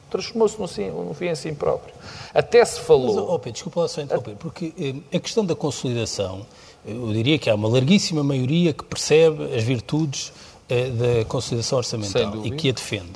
[0.10, 1.96] Transformou-se num, num fim em si próprio.
[2.34, 3.16] Até se falou.
[3.16, 6.46] Mas, oh Pedro, desculpa lá só interromper, porque eh, a questão da consolidação
[6.86, 10.34] eu diria que há uma larguíssima maioria que percebe as virtudes
[10.68, 13.14] eh, da consolidação orçamental e que a defende.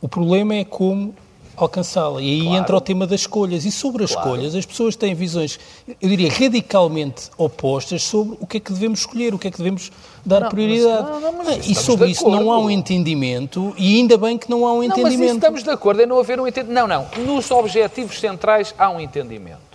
[0.00, 1.16] O problema é como
[1.56, 2.20] alcançá-la.
[2.22, 2.56] E aí claro.
[2.56, 3.64] entra o tema das escolhas.
[3.64, 4.30] E sobre as claro.
[4.30, 5.58] escolhas, as pessoas têm visões,
[6.00, 9.58] eu diria, radicalmente opostas sobre o que é que devemos escolher, o que é que
[9.58, 9.90] devemos
[10.24, 11.08] dar não, prioridade.
[11.10, 12.44] Mas, não, não, e sobre isso acordo.
[12.44, 15.18] não há um entendimento, e ainda bem que não há um entendimento.
[15.18, 16.74] Não, mas estamos de acordo, é não haver um entendimento.
[16.74, 17.06] Não, não.
[17.24, 19.69] Nos objetivos centrais há um entendimento.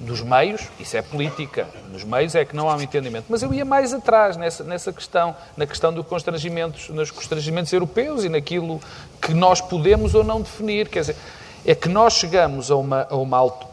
[0.00, 1.68] Dos meios, isso é política.
[1.92, 3.26] Nos meios é que não há um entendimento.
[3.28, 8.24] Mas eu ia mais atrás nessa, nessa questão, na questão dos constrangimentos, nos constrangimentos europeus
[8.24, 8.80] e naquilo
[9.20, 10.88] que nós podemos ou não definir.
[10.88, 11.16] Quer dizer,
[11.66, 13.66] é que nós chegamos a uma, a uma alto...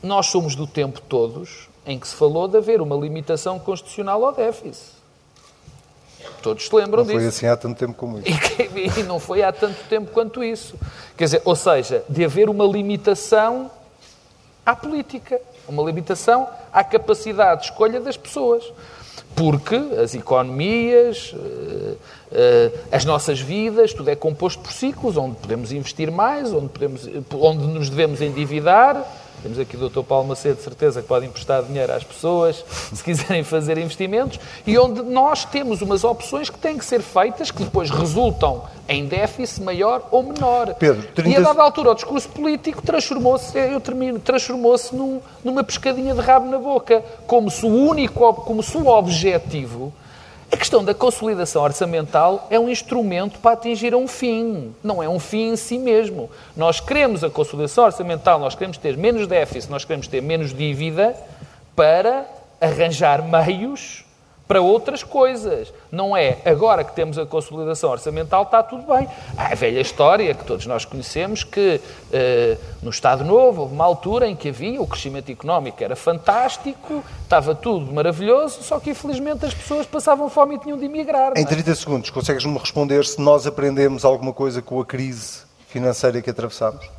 [0.00, 4.32] Nós somos do tempo todos em que se falou de haver uma limitação constitucional ao
[4.32, 4.98] déficit.
[6.40, 7.14] Todos se lembram disso.
[7.14, 8.28] Não foi assim há tanto tempo como isso.
[8.76, 10.76] E, e não foi há tanto tempo quanto isso.
[11.16, 13.68] Quer dizer, ou seja, de haver uma limitação
[14.68, 18.62] à política, uma limitação à capacidade de escolha das pessoas.
[19.34, 21.94] Porque as economias, eh,
[22.32, 27.08] eh, as nossas vidas, tudo é composto por ciclos, onde podemos investir mais, onde, podemos,
[27.32, 29.06] onde nos devemos endividar,
[29.42, 30.02] temos aqui o Dr.
[30.02, 34.78] Paulo Macedo, de certeza, que pode emprestar dinheiro às pessoas se quiserem fazer investimentos, e
[34.78, 39.62] onde nós temos umas opções que têm que ser feitas, que depois resultam em déficit
[39.62, 40.74] maior ou menor.
[40.74, 41.30] Pedro, 30...
[41.30, 46.20] E a dada altura o discurso político transformou-se, eu termino, transformou-se num, numa pescadinha de
[46.20, 49.92] rabo na boca, como se o único, como se o objetivo
[50.50, 55.18] a questão da consolidação orçamental é um instrumento para atingir um fim, não é um
[55.18, 56.30] fim em si mesmo.
[56.56, 61.14] Nós queremos a consolidação orçamental, nós queremos ter menos déficit, nós queremos ter menos dívida
[61.76, 62.26] para
[62.60, 64.04] arranjar meios
[64.48, 65.72] para outras coisas.
[65.92, 69.06] Não é agora que temos a consolidação orçamental, está tudo bem.
[69.36, 71.80] Há a velha história que todos nós conhecemos que
[72.10, 77.04] eh, no Estado Novo houve uma altura em que havia o crescimento económico era fantástico,
[77.22, 81.32] estava tudo maravilhoso, só que infelizmente as pessoas passavam fome e tinham de emigrar.
[81.36, 81.74] Em 30 é?
[81.74, 86.97] segundos, consegues-me responder se nós aprendemos alguma coisa com a crise financeira que atravessamos?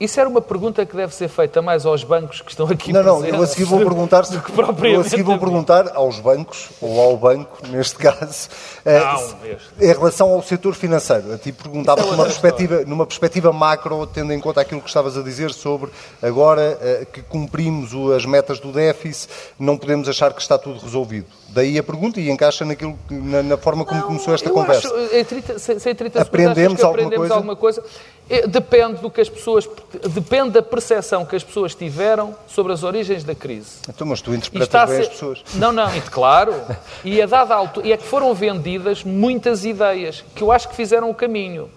[0.00, 3.02] Isso era uma pergunta que deve ser feita mais aos bancos que estão aqui Não,
[3.02, 7.00] não, eu a seguir vou perguntar, se, eu a seguir vou perguntar aos bancos, ou
[7.00, 8.48] ao banco, neste caso,
[8.84, 9.36] eh, não,
[9.80, 11.32] em relação ao setor financeiro.
[11.32, 15.16] A ti perguntava é numa perspectiva, numa perspectiva macro, tendo em conta aquilo que estavas
[15.16, 15.90] a dizer sobre
[16.22, 21.26] agora eh, que cumprimos as metas do déficit, não podemos achar que está tudo resolvido.
[21.48, 24.86] Daí a pergunta e encaixa naquilo, na, na forma como não, começou esta conversa.
[24.86, 27.34] Acho, em 30, sem 30 aprendemos, alguma, coisa?
[27.34, 27.82] alguma coisa?
[28.30, 29.66] É, depende do que as pessoas
[30.10, 33.78] depende da percepção que as pessoas tiveram sobre as origens da crise.
[33.88, 35.02] Então, mas tu interpretas bem ser...
[35.02, 35.42] as pessoas.
[35.54, 36.54] Não, não, claro.
[37.02, 40.76] E a dada altura, e é que foram vendidas muitas ideias que eu acho que
[40.76, 41.70] fizeram o caminho.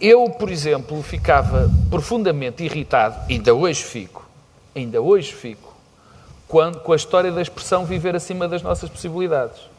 [0.00, 4.26] Eu, por exemplo, ficava profundamente irritado, ainda hoje fico,
[4.74, 5.74] ainda hoje fico,
[6.48, 9.73] quando, com a história da expressão viver acima das nossas possibilidades.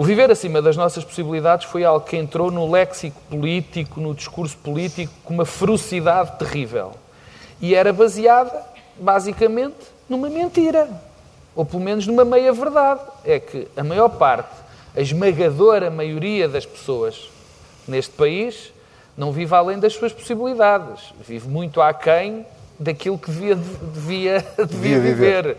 [0.00, 4.56] O viver acima das nossas possibilidades foi algo que entrou no léxico político, no discurso
[4.56, 6.92] político, com uma ferocidade terrível.
[7.60, 8.64] E era baseada,
[8.98, 9.76] basicamente,
[10.08, 10.88] numa mentira.
[11.54, 13.02] Ou pelo menos numa meia-verdade.
[13.26, 14.48] É que a maior parte,
[14.96, 17.28] a esmagadora maioria das pessoas
[17.86, 18.72] neste país
[19.14, 21.12] não vive além das suas possibilidades.
[21.28, 22.46] Vive muito aquém
[22.78, 25.42] daquilo que devia, devia, devia viver.
[25.42, 25.56] viver.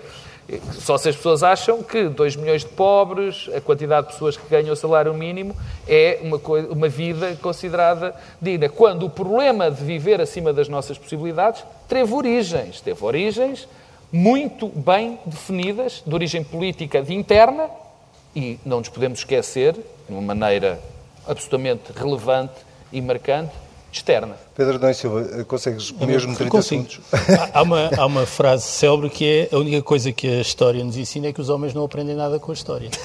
[0.74, 4.48] Só se as pessoas acham que 2 milhões de pobres, a quantidade de pessoas que
[4.50, 5.56] ganham o salário mínimo,
[5.88, 8.68] é uma, coisa, uma vida considerada digna.
[8.68, 12.82] Quando o problema de viver acima das nossas possibilidades teve origens.
[12.82, 13.68] Teve origens
[14.12, 17.70] muito bem definidas, de origem política de interna,
[18.36, 20.80] e não nos podemos esquecer, de uma maneira
[21.28, 22.54] absolutamente relevante
[22.92, 23.52] e marcante,
[23.92, 24.36] externa.
[24.56, 26.88] Pedro Adão Silva, consegues mesmo 30 consigo.
[26.90, 27.02] segundos?
[27.54, 30.98] Há uma, há uma frase célebre que é a única coisa que a história nos
[30.98, 32.90] ensina é que os homens não aprendem nada com a história.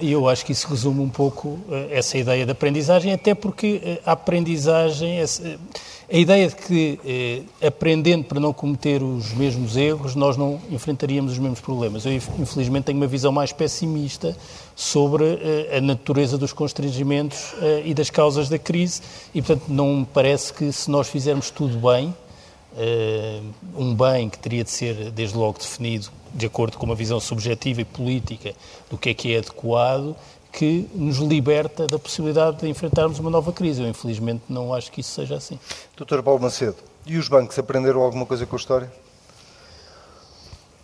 [0.00, 3.80] E eu acho que isso resume um pouco eh, essa ideia de aprendizagem, até porque
[3.84, 5.18] eh, a aprendizagem...
[6.10, 11.32] A ideia de que, eh, aprendendo para não cometer os mesmos erros, nós não enfrentaríamos
[11.32, 12.06] os mesmos problemas.
[12.06, 14.34] Eu, infelizmente, tenho uma visão mais pessimista
[14.74, 19.02] sobre eh, a natureza dos constrangimentos eh, e das causas da crise
[19.34, 22.14] e, portanto, não me parece que se nós fizermos tudo bem,
[22.78, 23.40] eh,
[23.76, 27.82] um bem que teria de ser, desde logo, definido de acordo com uma visão subjetiva
[27.82, 28.54] e política
[28.88, 30.16] do que é que é adequado,
[30.52, 33.82] que nos liberta da possibilidade de enfrentarmos uma nova crise.
[33.82, 35.58] Eu, infelizmente, não acho que isso seja assim.
[35.96, 38.92] Doutor Paulo Macedo, e os bancos aprenderam alguma coisa com a história?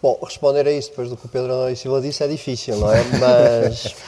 [0.02, 2.92] Bom, responder a isso depois do que o Pedro André Silva disse é difícil, não
[2.92, 3.02] é?
[3.18, 3.94] Mas.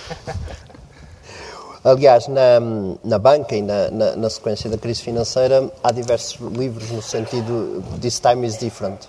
[1.83, 2.61] Aliás, na,
[3.05, 7.83] na banca e na, na, na, sequência da crise financeira, há diversos livros no sentido
[8.01, 9.09] This time is different.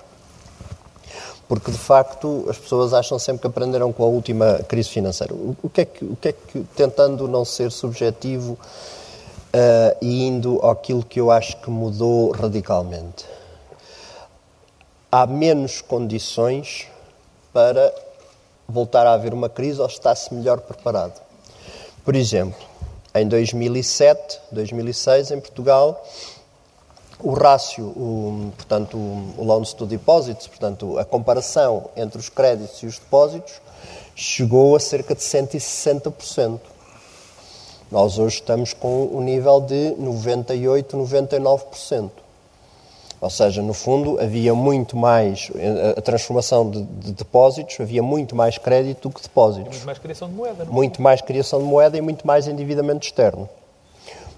[1.48, 5.34] Porque, de facto, as pessoas acham sempre que aprenderam com a última crise financeira.
[5.34, 10.60] O, que, é que, o que é que, tentando não ser subjetivo uh, e indo
[10.66, 13.26] àquilo que eu acho que mudou radicalmente,
[15.10, 16.88] há menos condições
[17.54, 17.94] para
[18.68, 21.22] voltar a haver uma crise ou está-se melhor preparado.
[22.04, 22.60] Por exemplo,
[23.16, 26.06] em 2007, 2006, em Portugal,
[27.20, 32.86] o rácio, o, portanto, o loans to deposits, portanto, a comparação entre os créditos e
[32.86, 33.62] os depósitos,
[34.16, 36.60] chegou a cerca de 160%.
[37.92, 42.10] Nós hoje estamos com um nível de 98, 99%.
[43.20, 45.50] Ou seja, no fundo, havia muito mais
[45.96, 49.70] a transformação de, de, depósitos, havia muito mais crédito do que depósitos.
[49.70, 50.66] Muito mais criação de moeda.
[50.66, 50.74] Não?
[50.74, 53.50] Muito mais criação de moeda e muito mais endividamento externo.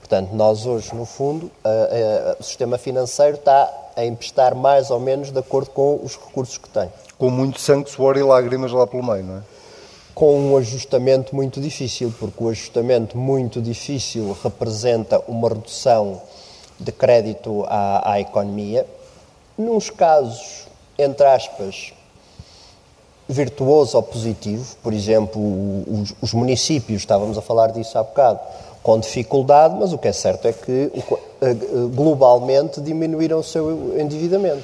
[0.10, 5.00] Portanto, nós hoje, no fundo, a, a, o sistema financeiro está a emprestar mais ou
[5.00, 6.90] menos de acordo com os recursos que tem.
[7.16, 9.42] Com muito sangue, suor e lágrimas lá pelo meio, não é?
[10.16, 16.20] Com um ajustamento muito difícil, porque o ajustamento muito difícil representa uma redução
[16.80, 18.88] de crédito à, à economia.
[19.56, 20.66] Nos casos,
[20.98, 21.94] entre aspas,
[23.28, 25.40] virtuoso ou positivo, por exemplo,
[25.88, 28.40] os, os, municípios, estávamos a falar disso há bocado,
[28.90, 30.92] com dificuldade, mas o que é certo é que
[31.94, 34.64] globalmente diminuíram o seu endividamento.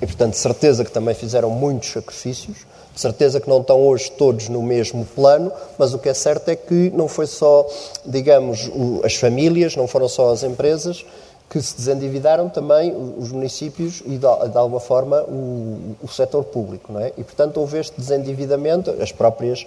[0.00, 2.58] E, portanto, certeza que também fizeram muitos sacrifícios,
[2.94, 6.48] de certeza que não estão hoje todos no mesmo plano, mas o que é certo
[6.48, 7.66] é que não foi só,
[8.04, 8.70] digamos,
[9.02, 11.04] as famílias, não foram só as empresas,
[11.50, 16.92] que se desendividaram também os municípios e, de, alguma forma, o, o setor público.
[16.92, 17.12] Não é?
[17.18, 18.94] E, portanto, houve este desendividamento.
[19.02, 19.66] As próprias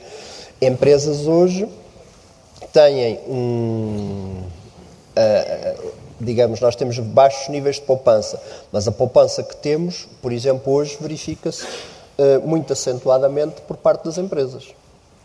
[0.62, 1.68] empresas hoje
[2.67, 4.43] têm um.
[5.15, 8.41] Uh, digamos, nós temos baixos níveis de poupança,
[8.72, 14.17] mas a poupança que temos, por exemplo, hoje verifica-se uh, muito acentuadamente por parte das
[14.17, 14.67] empresas.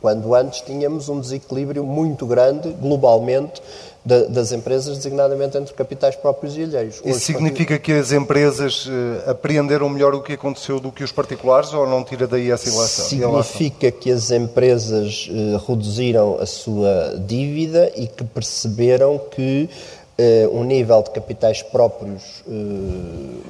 [0.01, 3.63] Quando antes tínhamos um desequilíbrio muito grande, globalmente,
[4.05, 7.01] das empresas, designadamente entre capitais próprios e alheios.
[7.03, 11.73] Isso significa que as empresas uh, apreenderam melhor o que aconteceu do que os particulares
[11.73, 13.05] ou não tira daí essa ilação?
[13.07, 19.71] Significa que as empresas uh, reduziram a sua dívida e que perceberam que
[20.19, 22.45] uh, um nível de capitais próprios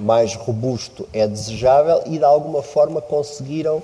[0.00, 3.82] mais robusto é desejável e de alguma forma conseguiram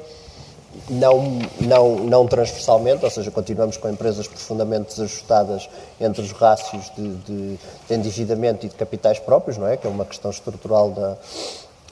[0.88, 5.68] não, não, não transversalmente, ou seja, continuamos com empresas profundamente desajustadas
[6.00, 9.76] entre os rácios de, de, de endividamento e de capitais próprios, não é?
[9.76, 11.16] Que é uma questão estrutural da,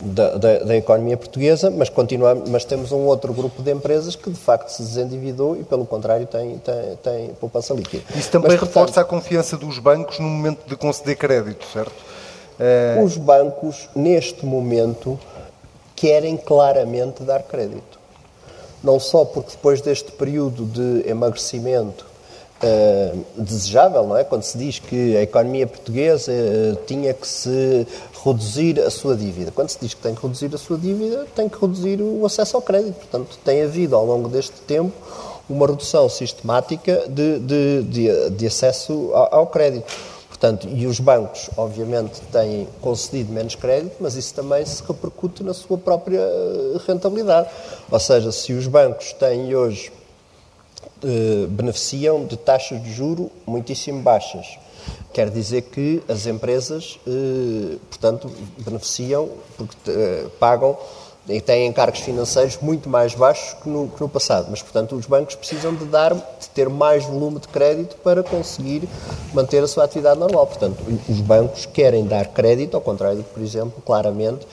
[0.00, 4.30] da, da, da, economia portuguesa, mas, continuamos, mas temos um outro grupo de empresas que
[4.30, 8.04] de facto se desendividou e, pelo contrário, tem, tem, tem poupança líquida.
[8.14, 11.94] Isso também mas, reforça portanto, a confiança dos bancos no momento de conceder crédito, certo?
[12.60, 13.00] É...
[13.02, 15.18] Os bancos, neste momento,
[15.96, 17.97] querem claramente dar crédito
[18.82, 22.06] não só porque depois deste período de emagrecimento
[22.62, 24.24] uh, desejável, não é?
[24.24, 27.86] Quando se diz que a economia portuguesa uh, tinha que se
[28.24, 29.50] reduzir a sua dívida.
[29.50, 32.56] Quando se diz que tem que reduzir a sua dívida, tem que reduzir o acesso
[32.56, 32.94] ao crédito.
[32.94, 34.92] Portanto, tem havido ao longo deste tempo
[35.48, 39.86] uma redução sistemática de, de, de, de acesso ao, ao crédito.
[40.40, 45.52] Portanto, e os bancos, obviamente, têm concedido menos crédito, mas isso também se repercute na
[45.52, 47.48] sua própria eh, rentabilidade.
[47.90, 49.90] Ou seja, se os bancos têm hoje,
[51.02, 54.58] eh, beneficiam de taxas de juro muitíssimo baixas,
[55.12, 60.78] quer dizer que as empresas, eh, portanto, beneficiam porque eh, pagam
[61.28, 64.46] e têm encargos financeiros muito mais baixos que no, que no, passado.
[64.50, 68.88] Mas, portanto, os bancos precisam de, dar, de ter mais volume de crédito para conseguir
[69.34, 70.46] manter a sua atividade normal.
[70.46, 74.46] Portanto, os bancos querem dar crédito, ao contrário do que, por exemplo, claramente,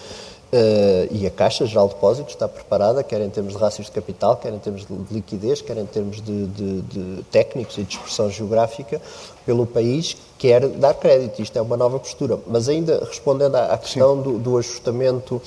[0.56, 3.92] Uh, e a Caixa Geral de Depósitos está preparada, quer em termos de rácios de
[3.92, 7.94] capital, quer em termos de liquidez, quer em termos de, de, de técnicos e de
[7.94, 9.02] expressão geográfica,
[9.46, 11.42] pelo país, quer dar crédito.
[11.42, 12.40] Isto é uma nova postura.
[12.48, 15.42] Mas ainda respondendo à, questão do, do, ajustamento,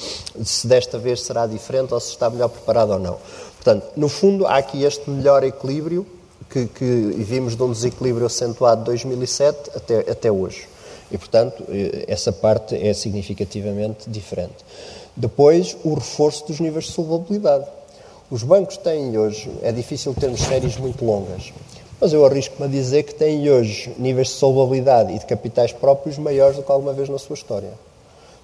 [0.44, 3.16] se desta vez será diferente ou se está melhor preparado ou não.
[3.54, 6.06] Portanto, no fundo, há aqui este melhor equilíbrio
[6.50, 6.84] que, que
[7.16, 10.68] vimos de um desequilíbrio acentuado de 2007 até, até hoje.
[11.10, 14.56] E, portanto, eh, essa parte é significativamente diferente.
[15.18, 17.66] Depois, o reforço dos níveis de solvabilidade.
[18.30, 21.52] Os bancos têm hoje, é difícil termos séries muito longas,
[22.00, 26.18] mas eu arrisco-me a dizer que têm hoje níveis de solvabilidade e de capitais próprios
[26.18, 27.72] maiores do que alguma vez na sua história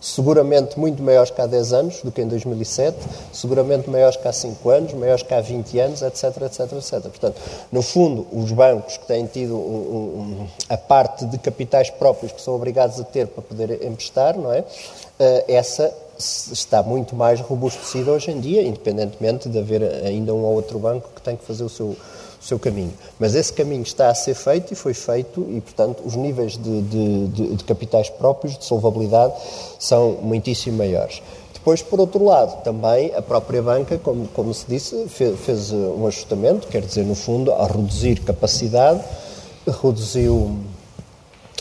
[0.05, 2.95] seguramente muito maiores que há 10 anos do que em 2007,
[3.33, 7.01] seguramente maiores que há 5 anos, maiores que há 20 anos, etc, etc, etc.
[7.01, 7.41] Portanto,
[7.73, 12.43] no fundo, os bancos que têm tido um, um, a parte de capitais próprios que
[12.43, 14.61] são obrigados a ter para poder emprestar, não é?
[14.61, 20.55] Uh, essa está muito mais robustecida hoje em dia, independentemente de haver ainda um ou
[20.55, 21.97] outro banco que tem que fazer o seu
[22.45, 22.93] seu caminho.
[23.19, 26.83] Mas esse caminho está a ser feito e foi feito, e, portanto, os níveis de,
[26.83, 29.35] de, de, de capitais próprios, de solvabilidade,
[29.79, 31.23] são muitíssimo maiores.
[31.53, 36.07] Depois, por outro lado, também a própria banca, como, como se disse, fez, fez um
[36.07, 39.03] ajustamento, quer dizer, no fundo, a reduzir capacidade,
[39.67, 40.59] reduziu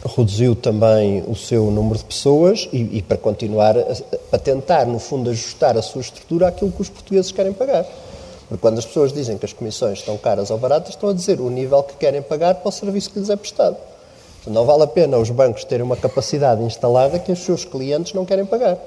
[0.05, 3.86] reduziu também o seu número de pessoas e, e para continuar a,
[4.34, 7.86] a, tentar, no fundo, ajustar a sua estrutura àquilo que os portugueses querem pagar.
[8.47, 11.39] Porque quando as pessoas dizem que as comissões estão caras ou baratas, estão a dizer
[11.39, 13.77] o nível que querem pagar para o serviço que lhes é prestado.
[14.45, 18.25] Não vale a pena os bancos terem uma capacidade instalada que os seus clientes não
[18.25, 18.77] querem pagar.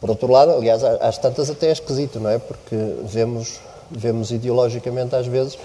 [0.00, 2.38] Por outro lado, aliás, às tantas até é esquisito, não é?
[2.38, 3.60] Porque vemos
[3.90, 5.58] vemos ideologicamente às vezes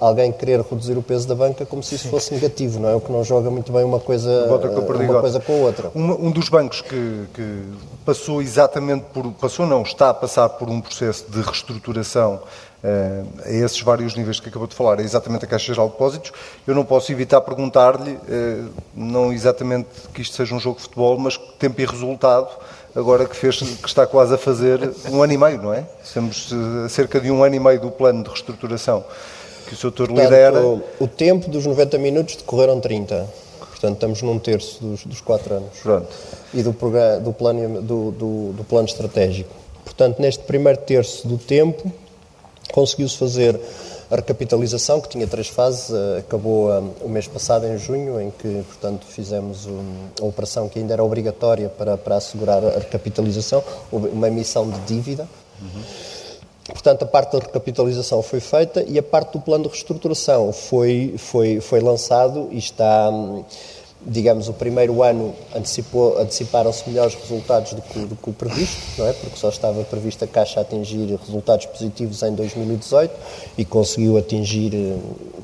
[0.00, 2.94] alguém querer reduzir o peso da banca como se isso fosse negativo, não é?
[2.94, 5.90] O que não joga muito bem uma coisa, uma coisa com a outra.
[5.94, 7.62] Um, um dos bancos que, que,
[8.04, 12.40] passou exatamente por, passou não, está a passar por um processo de reestruturação
[12.78, 15.94] Uh, a esses vários níveis que acabou de falar, é exatamente a Caixa Geral de
[15.94, 16.32] Depósitos.
[16.64, 21.18] Eu não posso evitar perguntar-lhe, uh, não exatamente que isto seja um jogo de futebol,
[21.18, 22.48] mas tempo e resultado
[22.94, 25.84] agora que, fez, que está quase a fazer um ano e meio, não é?
[26.02, 29.04] Estamos a eh, cerca de um ano e meio do plano de reestruturação
[29.68, 30.10] que o Sr.
[30.10, 30.60] Lidera.
[30.98, 33.28] O tempo dos 90 minutos decorreram 30.
[33.58, 35.78] Portanto, estamos num terço dos, dos quatro anos.
[35.82, 36.08] Pronto.
[36.52, 39.54] E do, do, plano, do, do, do plano estratégico.
[39.84, 41.92] Portanto, neste primeiro terço do tempo,
[42.72, 43.60] conseguiu-se fazer
[44.10, 48.30] a recapitalização, que tinha três fases, eh, acabou um, o mês passado, em junho, em
[48.30, 49.68] que, portanto, fizemos
[50.20, 55.28] a operação que ainda era obrigatória para, para assegurar a recapitalização, uma emissão de dívida.
[55.60, 55.82] Uhum.
[56.68, 61.14] Portanto, a parte da recapitalização foi feita e a parte do plano de reestruturação foi,
[61.16, 63.10] foi, foi lançado e está.
[63.10, 63.44] Um,
[64.06, 69.12] digamos, o primeiro ano anteciparam-se melhores resultados do que, do que, o previsto, não é?
[69.12, 73.12] Porque só estava previsto a Caixa atingir resultados positivos em 2018
[73.56, 74.96] e conseguiu atingir eh,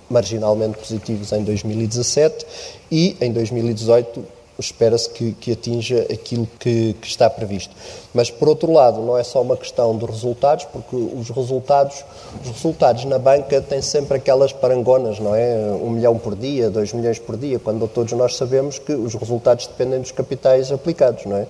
[0.08, 2.46] marginalmente positivos em 2017
[2.90, 4.24] e em 2018
[4.58, 7.74] espera-se que, que, atinja aquilo que, que, está previsto.
[8.12, 12.04] Mas, por outro lado, não é só uma questão de resultados, porque os resultados,
[12.42, 15.56] os resultados na banca têm sempre aquelas parangonas, não é?
[15.82, 19.66] Um milhão por dia, dois milhões por dia, quando todos nós sabemos que os resultados
[19.66, 21.46] dependem dos capitais aplicados, não é?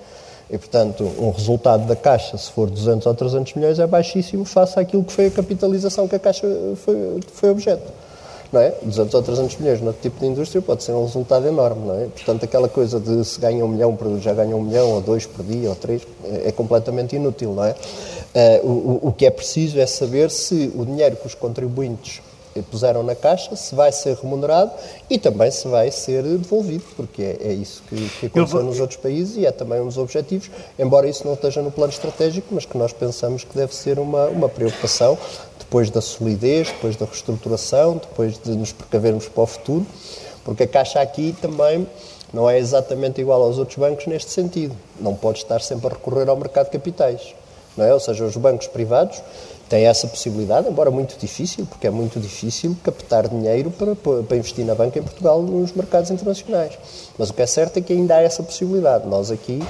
[0.50, 4.78] E, portanto, um resultado da Caixa, se for 200 ou 300 milhões, é baixíssimo face
[4.78, 6.46] àquilo que foi a capitalização que a Caixa
[6.76, 8.03] foi, foi objeto
[8.55, 8.72] não é?
[8.82, 12.07] 200 ou 300 milhões no tipo de indústria pode ser um resultado enorme, não é?
[12.07, 15.44] Portanto, aquela coisa de se ganha um milhão, já ganha um milhão, ou dois por
[15.44, 17.74] dia, ou três, é, é completamente inútil, não é?
[18.62, 22.20] Uh, o, o que é preciso é saber se o dinheiro que os contribuintes
[22.62, 24.70] puseram na caixa, se vai ser remunerado
[25.09, 28.64] e também se vai ser devolvido, porque é, é isso que, que aconteceu vou...
[28.64, 31.92] nos outros países e é também um dos objetivos, embora isso não esteja no plano
[31.92, 35.18] estratégico, mas que nós pensamos que deve ser uma, uma preocupação
[35.59, 39.86] depois da solidez, depois da reestruturação, depois de nos precavermos para o futuro,
[40.44, 41.86] porque a Caixa aqui também
[42.32, 44.76] não é exatamente igual aos outros bancos neste sentido.
[45.00, 47.34] Não pode estar sempre a recorrer ao mercado de capitais.
[47.76, 47.94] Não é?
[47.94, 49.22] Ou seja, os bancos privados
[49.68, 54.64] tem essa possibilidade, embora muito difícil, porque é muito difícil captar dinheiro para, para investir
[54.64, 56.78] na banca em Portugal nos mercados internacionais.
[57.18, 59.06] Mas o que é certo é que ainda há essa possibilidade.
[59.06, 59.62] Nós aqui,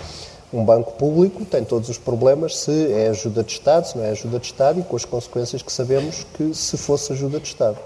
[0.53, 4.11] um banco público tem todos os problemas se é ajuda de Estado, se não é
[4.11, 7.79] ajuda de Estado e com as consequências que sabemos que se fosse ajuda de Estado.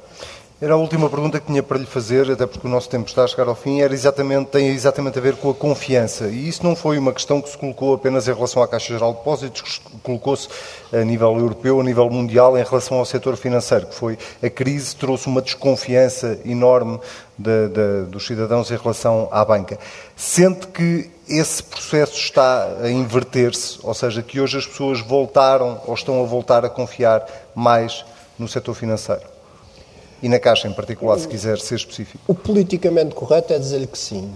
[0.61, 3.23] Era a última pergunta que tinha para lhe fazer, até porque o nosso tempo está
[3.23, 6.27] a chegar ao fim, era exatamente, tem exatamente a ver com a confiança.
[6.27, 9.13] E isso não foi uma questão que se colocou apenas em relação à Caixa Geral
[9.13, 10.49] de Depósitos, colocou-se
[10.93, 14.97] a nível europeu, a nível mundial, em relação ao setor financeiro, que foi a crise
[14.97, 16.99] trouxe uma desconfiança enorme
[17.39, 19.79] de, de, dos cidadãos em relação à banca.
[20.17, 25.95] Sente que esse processo está a inverter-se, ou seja, que hoje as pessoas voltaram ou
[25.95, 28.05] estão a voltar a confiar mais
[28.37, 29.38] no setor financeiro?
[30.23, 32.19] E na Caixa em particular, se quiser ser específico.
[32.27, 34.33] O politicamente correto é dizer-lhe que sim.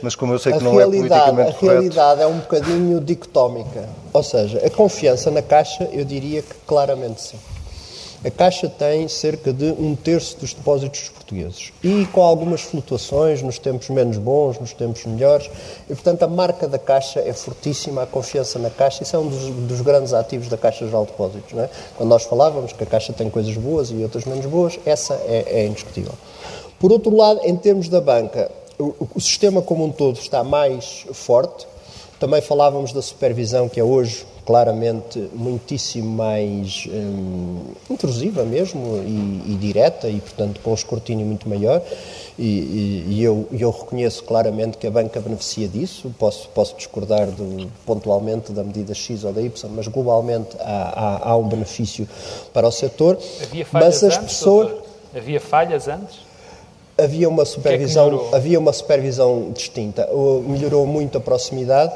[0.00, 1.66] Mas como eu sei que a não é politicamente correto...
[1.66, 3.88] A realidade é um bocadinho dicotómica.
[4.12, 7.38] Ou seja, a confiança na Caixa, eu diria que claramente sim.
[8.24, 13.60] A Caixa tem cerca de um terço dos depósitos portugueses e com algumas flutuações nos
[13.60, 15.48] tempos menos bons, nos tempos melhores.
[15.88, 19.04] E, portanto, a marca da Caixa é fortíssima, a confiança na Caixa.
[19.04, 21.52] Isso é um dos, dos grandes ativos da Caixa Geral de Depósitos.
[21.52, 21.70] Não é?
[21.96, 25.44] Quando nós falávamos que a Caixa tem coisas boas e outras menos boas, essa é,
[25.46, 26.12] é indiscutível.
[26.80, 28.50] Por outro lado, em termos da banca,
[28.80, 31.68] o, o sistema como um todo está mais forte.
[32.18, 39.56] Também falávamos da supervisão, que é hoje claramente muitíssimo mais hum, intrusiva mesmo e, e,
[39.60, 41.82] direta e, portanto, com um escrutínio muito maior.
[42.38, 46.10] E, e, e eu, eu, reconheço claramente que a banca beneficia disso.
[46.18, 51.28] Posso, posso discordar do, pontualmente da medida X ou da Y, mas globalmente há, há,
[51.28, 52.08] há um benefício
[52.50, 53.18] para o setor.
[53.42, 54.68] Havia falhas mas as antes, pessoas.
[54.68, 54.86] Doutor?
[55.14, 56.20] Havia falhas antes?
[56.96, 60.08] Havia uma supervisão, que é havia uma supervisão distinta.
[60.46, 61.92] Melhorou muito a proximidade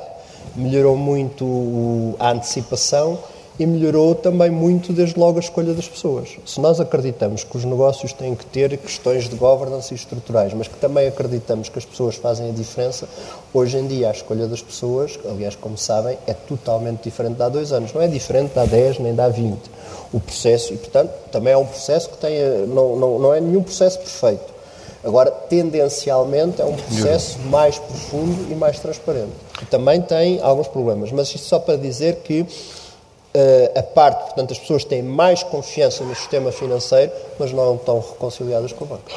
[0.56, 3.18] melhorou muito a antecipação
[3.58, 6.30] e melhorou também muito, desde logo, a escolha das pessoas.
[6.46, 10.68] Se nós acreditamos que os negócios têm que ter questões de governance e estruturais, mas
[10.68, 13.08] que também acreditamos que as pessoas fazem a diferença,
[13.52, 17.48] hoje em dia a escolha das pessoas, aliás, como sabem, é totalmente diferente de há
[17.48, 17.92] dois anos.
[17.92, 19.58] Não é diferente de há 10 nem de há 20.
[20.12, 23.62] O processo, e portanto, também é um processo que tem, não, não, não é nenhum
[23.62, 24.51] processo perfeito.
[25.04, 29.32] Agora, tendencialmente, é um processo mais profundo e mais transparente.
[29.60, 32.46] E também tem alguns problemas, mas isto só para dizer que uh,
[33.78, 38.72] a parte, portanto, as pessoas têm mais confiança no sistema financeiro, mas não estão reconciliadas
[38.72, 39.10] com o banco.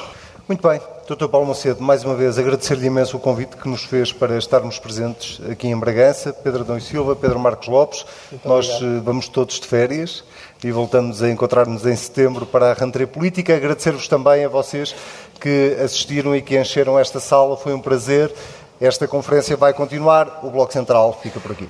[0.47, 0.79] Muito bem.
[1.07, 1.27] Dr.
[1.27, 5.39] Paulo Macedo, mais uma vez agradecer-lhe imenso o convite que nos fez para estarmos presentes
[5.49, 6.31] aqui em Bragança.
[6.31, 8.97] Pedro Adão e Silva, Pedro Marcos Lopes, Muito nós obrigado.
[8.97, 10.23] Eh, vamos todos de férias
[10.66, 13.55] e voltamos a encontrar-nos em setembro para a Rentrée Política.
[13.55, 14.95] Agradecer-vos também a vocês
[15.39, 17.55] que assistiram e que encheram esta sala.
[17.55, 18.34] Foi um prazer.
[18.82, 20.39] Esta conferência vai continuar.
[20.41, 21.70] O Bloco Central fica por aqui.